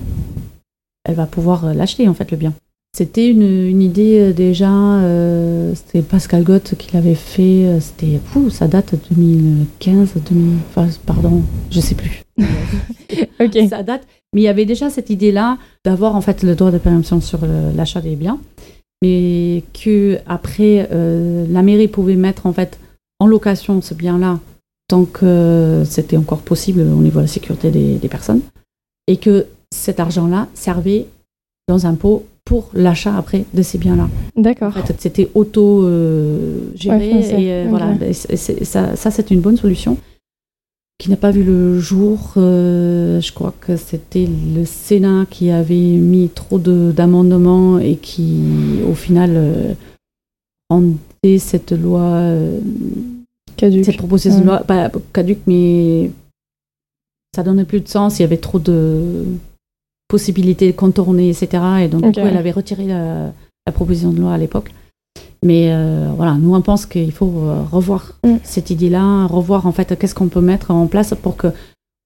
elle 1.05 1.15
va 1.17 1.27
pouvoir 1.27 1.65
euh, 1.65 1.73
l'acheter 1.73 2.07
en 2.09 2.15
fait 2.15 2.31
le 2.31 2.37
bien. 2.37 2.53
C'était 2.93 3.29
une, 3.29 3.43
une 3.43 3.83
idée 3.83 4.19
euh, 4.19 4.33
déjà, 4.33 4.71
euh, 4.71 5.73
c'était 5.75 6.03
Pascal 6.03 6.43
Gott 6.43 6.75
qui 6.77 6.93
l'avait 6.93 7.15
fait, 7.15 7.65
euh, 7.65 7.81
c'était, 7.81 8.19
ça 8.51 8.67
date 8.67 8.95
de 8.95 9.15
2015, 9.15 10.15
2000, 10.29 10.59
enfin, 10.69 10.89
pardon, 11.07 11.43
je 11.71 11.81
sais 11.81 11.95
plus. 11.95 12.23
Ok. 13.41 13.57
Ça 13.69 13.83
date. 13.83 14.07
Mais 14.35 14.43
il 14.43 14.45
y 14.45 14.49
avait 14.49 14.67
déjà 14.67 14.91
cette 14.91 15.11
idée-là 15.11 15.59
d'avoir 15.85 16.15
en 16.15 16.21
fait 16.21 16.43
le 16.43 16.55
droit 16.55 16.71
de 16.71 16.79
péremption 16.79 17.21
sur 17.21 17.41
l'achat 17.75 18.01
des 18.01 18.17
biens, 18.17 18.39
mais 19.03 19.65
que 19.73 20.19
après 20.27 20.89
euh, 20.93 21.47
la 21.49 21.63
mairie 21.63 21.89
pouvait 21.89 22.17
mettre 22.17 22.47
en 22.47 22.53
fait 22.53 22.79
en 23.19 23.27
location 23.27 23.81
ce 23.83 23.95
bien-là 23.95 24.39
tant 24.89 25.05
que 25.05 25.83
c'était 25.87 26.17
encore 26.17 26.43
possible 26.43 26.81
au 26.83 27.01
niveau 27.01 27.19
de 27.21 27.25
la 27.25 27.29
sécurité 27.29 27.71
des, 27.71 27.97
des 27.97 28.09
personnes, 28.09 28.43
et 29.07 29.17
que 29.17 29.47
cet 29.75 30.01
argent-là 30.01 30.49
servait 30.55 31.07
dans 31.71 31.87
un 31.87 31.95
pot 31.95 32.27
pour 32.45 32.71
l'achat 32.75 33.17
après 33.17 33.45
de 33.55 33.63
ces 33.63 33.79
biens-là. 33.79 34.09
D'accord. 34.37 34.77
En 34.77 34.83
fait, 34.83 34.97
c'était 34.99 35.31
auto 35.35 35.85
euh, 35.85 36.59
Ouais, 36.85 37.21
et 37.41 37.53
euh, 37.53 37.67
voilà. 37.69 37.95
Ça, 38.13 38.97
ça, 38.97 39.11
c'est 39.11 39.31
une 39.31 39.41
bonne 39.41 39.57
solution 39.57 39.97
qui 40.99 41.11
n'a 41.11 41.17
pas 41.17 41.31
vu 41.31 41.45
le 41.45 41.79
jour. 41.79 42.35
Euh, 42.37 43.21
je 43.21 43.33
crois 43.33 43.55
que 43.61 43.77
c'était 43.77 44.27
le 44.27 44.65
Sénat 44.65 45.27
qui 45.31 45.51
avait 45.51 45.75
mis 45.75 46.29
trop 46.29 46.59
d'amendements 46.59 47.79
et 47.79 47.97
qui, 47.97 48.43
au 48.91 48.95
final, 48.95 49.31
euh, 49.35 49.75
rendait 50.69 51.39
cette 51.39 51.73
loi. 51.73 52.35
Caduque. 53.57 53.85
Cette 53.85 53.97
proposition 53.97 54.41
de 54.41 54.47
loi, 54.47 54.59
pas 54.59 54.91
caduque, 55.13 55.43
mais 55.47 56.11
ça 57.35 57.45
donnait 57.45 57.65
plus 57.65 57.81
de 57.81 57.89
sens. 57.89 58.19
Il 58.19 58.23
y 58.23 58.25
avait 58.25 58.39
trop 58.39 58.59
de 58.59 59.25
possibilités 60.11 60.73
de 60.73 60.77
contourner, 60.77 61.31
etc. 61.31 61.49
Et 61.83 61.89
donc, 61.89 62.03
du 62.03 62.21
coup, 62.21 62.27
elle 62.27 62.37
avait 62.37 62.51
retiré 62.51 62.85
la, 62.87 63.33
la 63.67 63.73
proposition 63.73 64.13
de 64.13 64.21
loi 64.21 64.35
à 64.35 64.39
l'époque. 64.39 64.71
Mais 65.45 65.69
euh, 65.71 66.11
voilà, 66.17 66.35
nous 66.35 66.55
on 66.55 66.61
pense 66.61 66.85
qu'il 66.85 67.13
faut 67.13 67.33
euh, 67.45 67.63
revoir 67.71 68.19
mm. 68.25 68.37
cette 68.43 68.71
idée-là, 68.71 69.27
revoir 69.27 69.67
en 69.67 69.73
fait 69.73 69.99
qu'est-ce 69.99 70.15
qu'on 70.15 70.29
peut 70.29 70.43
mettre 70.43 70.71
en 70.71 70.87
place 70.87 71.15
pour 71.21 71.37
que 71.37 71.49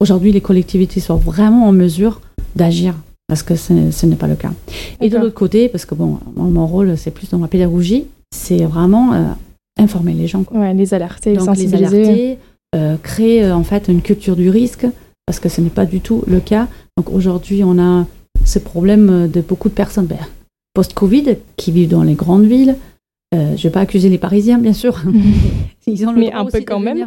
aujourd'hui 0.00 0.30
les 0.30 0.40
collectivités 0.40 1.00
soient 1.00 1.16
vraiment 1.16 1.66
en 1.66 1.72
mesure 1.72 2.20
d'agir, 2.54 2.94
parce 3.26 3.42
que 3.42 3.56
ce, 3.56 3.72
n'est 4.06 4.16
pas 4.16 4.28
le 4.28 4.36
cas. 4.36 4.52
Et 5.00 5.08
de 5.08 5.18
l'autre 5.18 5.34
côté, 5.34 5.68
parce 5.68 5.84
que 5.84 5.96
bon, 5.96 6.20
mon 6.36 6.66
rôle 6.66 6.96
c'est 6.96 7.10
plus 7.10 7.30
dans 7.30 7.38
la 7.38 7.48
pédagogie, 7.48 8.04
c'est 8.32 8.64
vraiment 8.64 9.12
euh, 9.14 9.24
informer 9.80 10.14
les 10.14 10.28
gens. 10.28 10.44
Ouais, 10.52 10.72
les 10.72 10.94
alerter, 10.94 11.34
Donc, 11.34 11.56
les 11.56 11.74
alerter, 11.74 12.38
créer 13.02 13.50
en 13.50 13.64
fait 13.64 13.88
une 13.88 14.02
culture 14.02 14.36
du 14.36 14.48
risque, 14.48 14.86
parce 15.26 15.40
que 15.40 15.48
ce 15.48 15.60
n'est 15.60 15.70
pas 15.70 15.86
du 15.86 16.00
tout 16.00 16.22
le 16.28 16.38
cas. 16.38 16.68
Donc 16.96 17.10
aujourd'hui, 17.10 17.64
on 17.64 17.78
a 17.78 18.06
ce 18.44 18.58
problème 18.58 19.28
de 19.28 19.40
beaucoup 19.40 19.68
de 19.68 19.74
personnes 19.74 20.06
ben, 20.06 20.18
post-Covid 20.74 21.36
qui 21.56 21.72
vivent 21.72 21.90
dans 21.90 22.02
les 22.02 22.14
grandes 22.14 22.46
villes 22.46 22.76
euh, 23.34 23.48
je 23.48 23.52
ne 23.52 23.62
vais 23.62 23.70
pas 23.70 23.80
accuser 23.80 24.08
les 24.08 24.18
Parisiens, 24.18 24.58
bien 24.58 24.72
sûr. 24.72 25.02
Ils 25.86 26.06
ont 26.06 26.12
le 26.12 26.20
mais 26.20 26.32
un 26.32 26.44
peu 26.44 26.60
quand 26.60 26.80
même. 26.80 27.06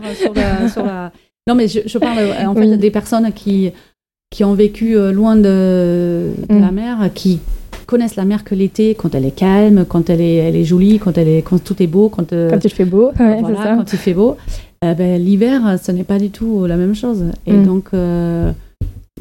Non, 1.47 1.56
mais 1.56 1.67
je, 1.69 1.97
parle 1.97 2.19
euh, 2.19 2.45
en 2.45 2.56
fait 2.56 2.76
des 2.76 2.91
personnes 2.91 3.32
qui, 3.32 3.71
qui 4.30 4.43
ont 4.43 4.54
vécu 4.54 4.97
euh, 4.97 5.13
loin 5.13 5.38
de, 5.38 6.32
mm. 6.50 6.60
la 6.60 6.71
mer, 6.71 7.10
qui 7.13 7.39
connaissent 7.86 8.17
la 8.17 8.26
mer 8.26 8.43
que 8.43 8.54
l'été, 8.54 8.95
quand 8.95 9.15
elle 9.15 9.23
est 9.23 9.32
calme, 9.32 9.86
quand 9.88 10.10
elle 10.10 10.19
est, 10.19 10.36
elle 10.36 10.58
est 10.58 10.65
jolie, 10.65 11.00
quand, 11.00 11.17
elle 11.17 11.30
est, 11.30 11.41
quand 11.41 11.63
tout 11.63 11.82
est 11.82 11.88
beau. 11.88 12.10
Quand, 12.10 12.32
quand 12.32 12.65
il 12.65 12.69
fait 12.69 12.84
beau. 12.84 13.12
voilà, 13.15 13.78
quand 13.78 13.93
il 13.93 14.00
fait 14.00 14.13
beau. 14.13 14.36
ben, 14.82 15.23
L'hiver, 15.23 15.78
ce 15.82 15.93
n'est 15.93 16.04
pas 16.04 16.19
du 16.19 16.30
tout 16.30 16.65
la 16.65 16.76
même 16.76 16.95
chose. 16.95 17.23
Et 17.45 17.54
mm. 17.54 17.65
donc, 17.65 17.91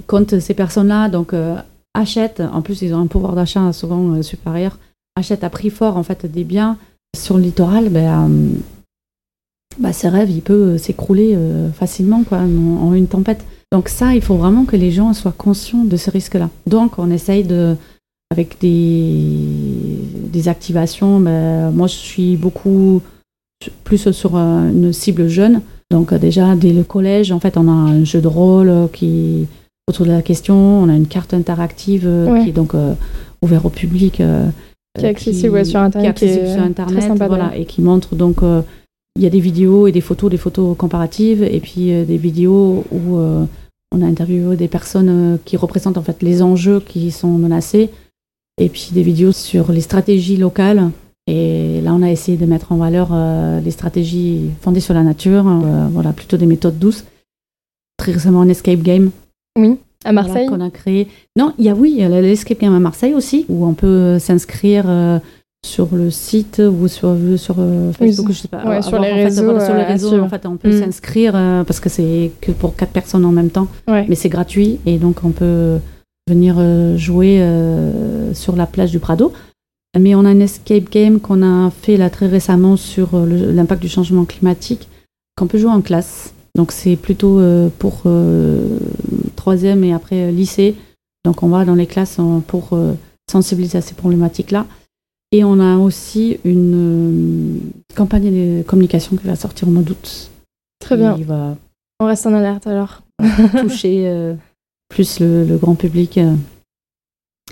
quand 0.06 0.38
ces 0.38 0.54
personnes-là 0.54 1.09
donc 1.09 1.35
achètent, 1.94 2.42
en 2.52 2.62
plus 2.62 2.82
ils 2.82 2.94
ont 2.94 3.00
un 3.00 3.06
pouvoir 3.06 3.35
d'achat 3.35 3.72
souvent 3.72 4.22
supérieur, 4.22 4.78
achètent 5.16 5.44
à 5.44 5.50
prix 5.50 5.70
fort 5.70 5.96
en 5.96 6.02
fait 6.02 6.26
des 6.26 6.44
biens 6.44 6.76
sur 7.16 7.37
le 7.37 7.42
littoral, 7.42 7.88
ben, 7.88 8.30
euh, 8.30 8.59
bah, 9.78 9.92
ce 9.92 10.06
rêve, 10.06 10.30
il 10.30 10.42
peut 10.42 10.78
s'écrouler 10.78 11.35
euh, 11.35 11.70
facilement 11.72 12.22
quoi, 12.22 12.38
en, 12.38 12.92
une 12.94 13.09
tempête. 13.09 13.44
Donc 13.72 13.88
ça, 13.88 14.14
il 14.14 14.22
faut 14.22 14.37
vraiment 14.37 14.64
que 14.64 14.76
les 14.76 14.92
gens 14.92 15.12
soient 15.12 15.35
conscients 15.37 15.85
de 15.85 15.96
ce 15.96 16.11
risque-là. 16.11 16.50
Donc 16.66 16.98
on 16.98 17.11
essaye 17.11 17.42
de, 17.42 17.76
avec 18.30 18.59
des, 18.61 19.38
des 20.32 20.48
activations, 20.48 21.18
ben, 21.20 21.70
moi 21.72 21.88
je 21.88 21.96
suis 21.96 22.37
beaucoup 22.37 23.02
plus 23.85 24.12
sur 24.12 24.37
une 24.37 24.92
cible 24.92 25.28
jeune. 25.28 25.62
Donc 25.90 26.12
déjà, 26.14 26.54
dès 26.56 26.72
le 26.72 26.85
collège, 26.85 27.32
en 27.32 27.40
fait, 27.40 27.56
on 27.56 27.68
a 27.68 27.72
un 27.72 28.04
jeu 28.04 28.20
de 28.20 28.28
rôle 28.28 28.88
qui 28.92 29.46
autour 29.88 30.07
de 30.07 30.11
la 30.11 30.22
question, 30.22 30.57
on 30.57 30.88
a 30.88 30.94
une 30.94 31.07
carte 31.07 31.35
interactive 31.35 32.09
qui 32.42 32.49
est 32.49 32.53
donc 32.53 32.75
euh, 32.75 32.94
ouverte 33.42 33.64
au 33.64 33.70
public 33.70 34.20
qui 34.96 35.05
est 35.05 35.09
accessible 35.09 35.64
sur 35.64 35.81
Internet, 35.81 36.16
qui 36.16 36.29
sur 36.29 36.62
Internet 36.62 37.12
voilà, 37.16 37.57
et 37.57 37.64
qui 37.64 37.83
montre 37.83 38.14
donc 38.14 38.42
euh, 38.42 38.62
il 39.16 39.22
y 39.22 39.27
a 39.27 39.31
des 39.31 39.40
vidéos 39.40 39.87
et 39.87 39.92
des 39.92 40.01
photos, 40.01 40.31
des 40.31 40.37
photos 40.37 40.77
comparatives, 40.77 41.42
et 41.42 41.61
puis 41.61 41.92
euh, 41.92 42.05
des 42.05 42.16
vidéos 42.16 42.85
où 42.90 43.16
euh, 43.16 43.44
on 43.92 44.03
a 44.03 44.07
interviewé 44.07 44.57
des 44.57 44.68
personnes 44.68 45.38
qui 45.44 45.57
représentent 45.57 45.99
en 45.99 46.03
fait 46.03 46.22
les 46.22 46.42
enjeux 46.42 46.81
qui 46.81 47.11
sont 47.11 47.31
menacés, 47.31 47.90
et 48.59 48.68
puis 48.68 48.90
des 48.92 49.03
vidéos 49.03 49.33
sur 49.33 49.72
les 49.72 49.81
stratégies 49.81 50.37
locales. 50.37 50.90
Et 51.29 51.81
là, 51.81 51.92
on 51.92 52.03
a 52.03 52.11
essayé 52.11 52.38
de 52.38 52.46
mettre 52.46 52.70
en 52.70 52.77
valeur 52.77 53.09
les 53.61 53.70
stratégies 53.72 54.51
fondées 54.61 54.81
sur 54.81 54.94
la 54.94 55.03
nature, 55.03 55.44
voilà, 55.90 56.12
plutôt 56.12 56.37
des 56.37 56.46
méthodes 56.46 56.79
douces. 56.79 57.05
Très 57.96 58.12
récemment, 58.12 58.42
un 58.42 58.49
escape 58.49 58.83
game. 58.83 59.11
Oui. 59.57 59.79
À 60.05 60.12
Marseille 60.12 60.47
qu'on 60.47 60.61
a 60.61 60.71
créé. 60.71 61.09
Non, 61.37 61.53
il 61.59 61.64
y 61.64 61.69
a 61.69 61.75
oui, 61.75 61.95
il 61.97 62.01
y 62.01 62.05
a 62.05 62.21
l'escape 62.21 62.61
game 62.61 62.75
à 62.75 62.79
Marseille 62.79 63.14
aussi, 63.14 63.45
où 63.49 63.66
on 63.66 63.75
peut 63.75 64.19
s'inscrire 64.21 64.85
euh, 64.87 65.19
sur 65.64 65.88
le 65.92 66.11
site 66.11 66.61
ou 66.61 66.87
sur, 66.87 67.16
sur 67.37 67.57
euh, 67.59 67.92
Facebook, 67.92 68.29
je 68.31 68.38
sais 68.38 68.49
pas. 68.49 68.83
sur, 68.83 69.01
les 69.01 69.12
réseaux, 69.12 69.59
sur 69.59 69.75
les 69.75 69.83
réseaux. 69.83 70.21
en 70.21 70.29
fait, 70.29 70.47
on 70.47 70.57
peut 70.57 70.69
mm. 70.69 70.81
s'inscrire 70.81 71.33
euh, 71.35 71.64
parce 71.64 71.81
que 71.81 71.88
c'est 71.88 72.31
que 72.40 72.53
pour 72.53 72.77
quatre 72.77 72.92
personnes 72.92 73.25
en 73.25 73.33
même 73.33 73.51
temps, 73.51 73.66
mais 73.88 74.14
c'est 74.14 74.29
gratuit 74.29 74.79
et 74.87 74.99
donc 74.99 75.25
on 75.25 75.31
peut 75.31 75.79
venir 76.29 76.57
jouer 76.97 77.45
sur 78.33 78.55
la 78.55 78.66
plage 78.66 78.92
du 78.92 79.01
Prado. 79.01 79.33
Mais 79.99 80.14
on 80.14 80.25
a 80.25 80.29
un 80.29 80.40
escape 80.40 80.90
game 80.90 81.19
qu'on 81.21 81.42
a 81.42 81.71
fait 81.71 81.97
là 81.97 82.11
très 82.11 82.27
récemment 82.27 82.77
sur 82.77 83.16
l'impact 83.16 83.81
du 83.81 83.88
changement 83.88 84.25
climatique 84.25 84.88
qu'on 85.37 85.47
peut 85.47 85.59
jouer 85.59 85.71
en 85.71 85.81
classe. 85.81 86.35
Donc 86.57 86.73
c'est 86.73 86.97
plutôt 86.97 87.38
euh, 87.38 87.69
pour 87.79 88.03
euh, 88.07 88.79
troisième 89.46 89.85
et 89.85 89.92
après 89.92 90.24
euh, 90.24 90.30
lycée. 90.32 90.74
Donc 91.24 91.44
on 91.44 91.48
va 91.48 91.64
dans 91.64 91.76
les 91.76 91.87
classes 91.87 92.18
pour 92.46 92.78
sensibiliser 93.28 93.78
à 93.78 93.80
ces 93.80 93.94
problématiques-là. 93.94 94.66
Et 95.32 95.42
on 95.42 95.59
a 95.59 95.76
aussi 95.76 96.38
une 96.44 97.61
campagne 97.96 98.30
de 98.30 98.62
communication 98.62 99.16
qui 99.16 99.26
va 99.26 99.35
sortir 99.35 99.66
au 99.66 99.72
mois 99.72 99.82
d'août. 99.82 100.30
Très 100.78 100.96
bien. 100.96 101.16
On 101.98 102.06
reste 102.06 102.26
en 102.26 102.35
alerte 102.35 102.68
alors. 102.68 103.02
toucher 103.61 104.37
plus 104.88 105.18
le, 105.18 105.56
grand 105.56 105.74
public 105.74 106.20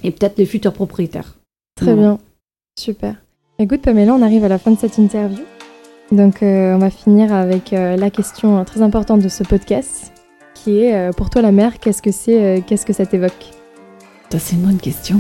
et 0.05 0.11
peut-être 0.13 0.39
les 0.39 0.47
futurs 0.47 0.73
propriétaires. 0.73 1.35
Très 1.75 1.97
bien. 1.97 2.21
Super. 2.79 3.17
Écoute 3.59 3.83
Pamela, 3.83 4.15
on 4.15 4.23
arrive 4.23 4.45
à 4.45 4.49
la 4.49 4.59
fin 4.59 4.71
de 4.71 4.79
cette 4.79 4.99
interview. 4.99 5.45
Donc 6.13 6.43
euh, 6.43 6.75
on 6.75 6.79
va 6.79 6.91
finir 6.91 7.33
avec 7.33 7.73
euh, 7.73 7.97
la 7.97 8.11
question 8.11 8.65
très 8.65 8.83
importante 8.83 9.21
de 9.21 9.29
ce 9.29 9.43
podcast, 9.43 10.13
qui 10.65 10.81
est 10.81 10.95
euh, 10.95 11.13
pour 11.13 11.29
toi 11.29 11.43
la 11.43 11.53
mer, 11.53 11.79
qu'est-ce 11.79 12.01
que 12.01 12.11
c'est, 12.11 12.63
qu'est-ce 12.67 12.87
que 12.87 12.95
ça 12.95 13.05
t'évoque 13.05 13.51
C'est 14.31 14.57
une 14.57 14.63
bonne 14.63 14.79
question. 14.79 15.19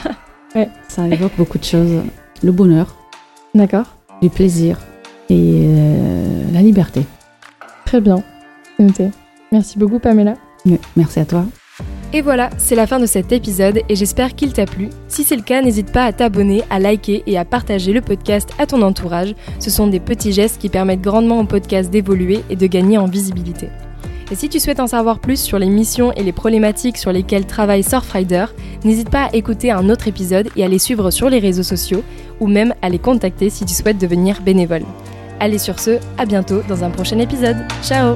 ouais. 0.56 0.68
Ça 0.88 1.06
évoque 1.06 1.32
beaucoup 1.38 1.58
de 1.58 1.64
choses. 1.64 2.02
Le 2.42 2.52
bonheur. 2.52 2.94
D'accord. 3.54 3.86
Le 4.20 4.28
plaisir 4.28 4.78
et 5.30 5.68
la 6.52 6.60
liberté. 6.60 7.06
Très 7.86 8.00
bien. 8.00 8.22
noté. 8.78 9.10
Merci 9.52 9.78
beaucoup 9.78 10.00
Pamela. 10.00 10.34
Merci 10.96 11.20
à 11.20 11.24
toi. 11.24 11.44
Et 12.12 12.22
voilà, 12.22 12.50
c'est 12.58 12.76
la 12.76 12.86
fin 12.86 13.00
de 13.00 13.06
cet 13.06 13.32
épisode 13.32 13.80
et 13.88 13.96
j'espère 13.96 14.36
qu'il 14.36 14.52
t'a 14.52 14.66
plu. 14.66 14.88
Si 15.08 15.24
c'est 15.24 15.34
le 15.34 15.42
cas, 15.42 15.60
n'hésite 15.62 15.90
pas 15.90 16.04
à 16.04 16.12
t'abonner, 16.12 16.62
à 16.70 16.78
liker 16.78 17.24
et 17.26 17.36
à 17.36 17.44
partager 17.44 17.92
le 17.92 18.00
podcast 18.00 18.50
à 18.58 18.66
ton 18.66 18.82
entourage. 18.82 19.34
Ce 19.58 19.70
sont 19.70 19.88
des 19.88 19.98
petits 19.98 20.32
gestes 20.32 20.60
qui 20.60 20.68
permettent 20.68 21.00
grandement 21.00 21.40
au 21.40 21.44
podcast 21.44 21.90
d'évoluer 21.90 22.44
et 22.50 22.56
de 22.56 22.66
gagner 22.68 22.98
en 22.98 23.06
visibilité. 23.06 23.68
Et 24.30 24.34
si 24.34 24.48
tu 24.48 24.58
souhaites 24.58 24.80
en 24.80 24.86
savoir 24.86 25.18
plus 25.18 25.40
sur 25.40 25.58
les 25.58 25.68
missions 25.68 26.12
et 26.12 26.22
les 26.22 26.32
problématiques 26.32 26.96
sur 26.96 27.12
lesquelles 27.12 27.46
travaille 27.46 27.82
Surfrider, 27.82 28.46
n'hésite 28.84 29.10
pas 29.10 29.24
à 29.24 29.34
écouter 29.34 29.70
un 29.70 29.88
autre 29.90 30.08
épisode 30.08 30.48
et 30.56 30.64
à 30.64 30.68
les 30.68 30.78
suivre 30.78 31.10
sur 31.10 31.28
les 31.28 31.38
réseaux 31.38 31.62
sociaux 31.62 32.02
ou 32.40 32.46
même 32.46 32.74
à 32.82 32.88
les 32.88 32.98
contacter 32.98 33.50
si 33.50 33.64
tu 33.64 33.74
souhaites 33.74 33.98
devenir 33.98 34.40
bénévole. 34.40 34.84
Allez 35.40 35.58
sur 35.58 35.78
ce, 35.78 35.98
à 36.16 36.26
bientôt 36.26 36.62
dans 36.68 36.84
un 36.84 36.90
prochain 36.90 37.18
épisode. 37.18 37.56
Ciao 37.82 38.14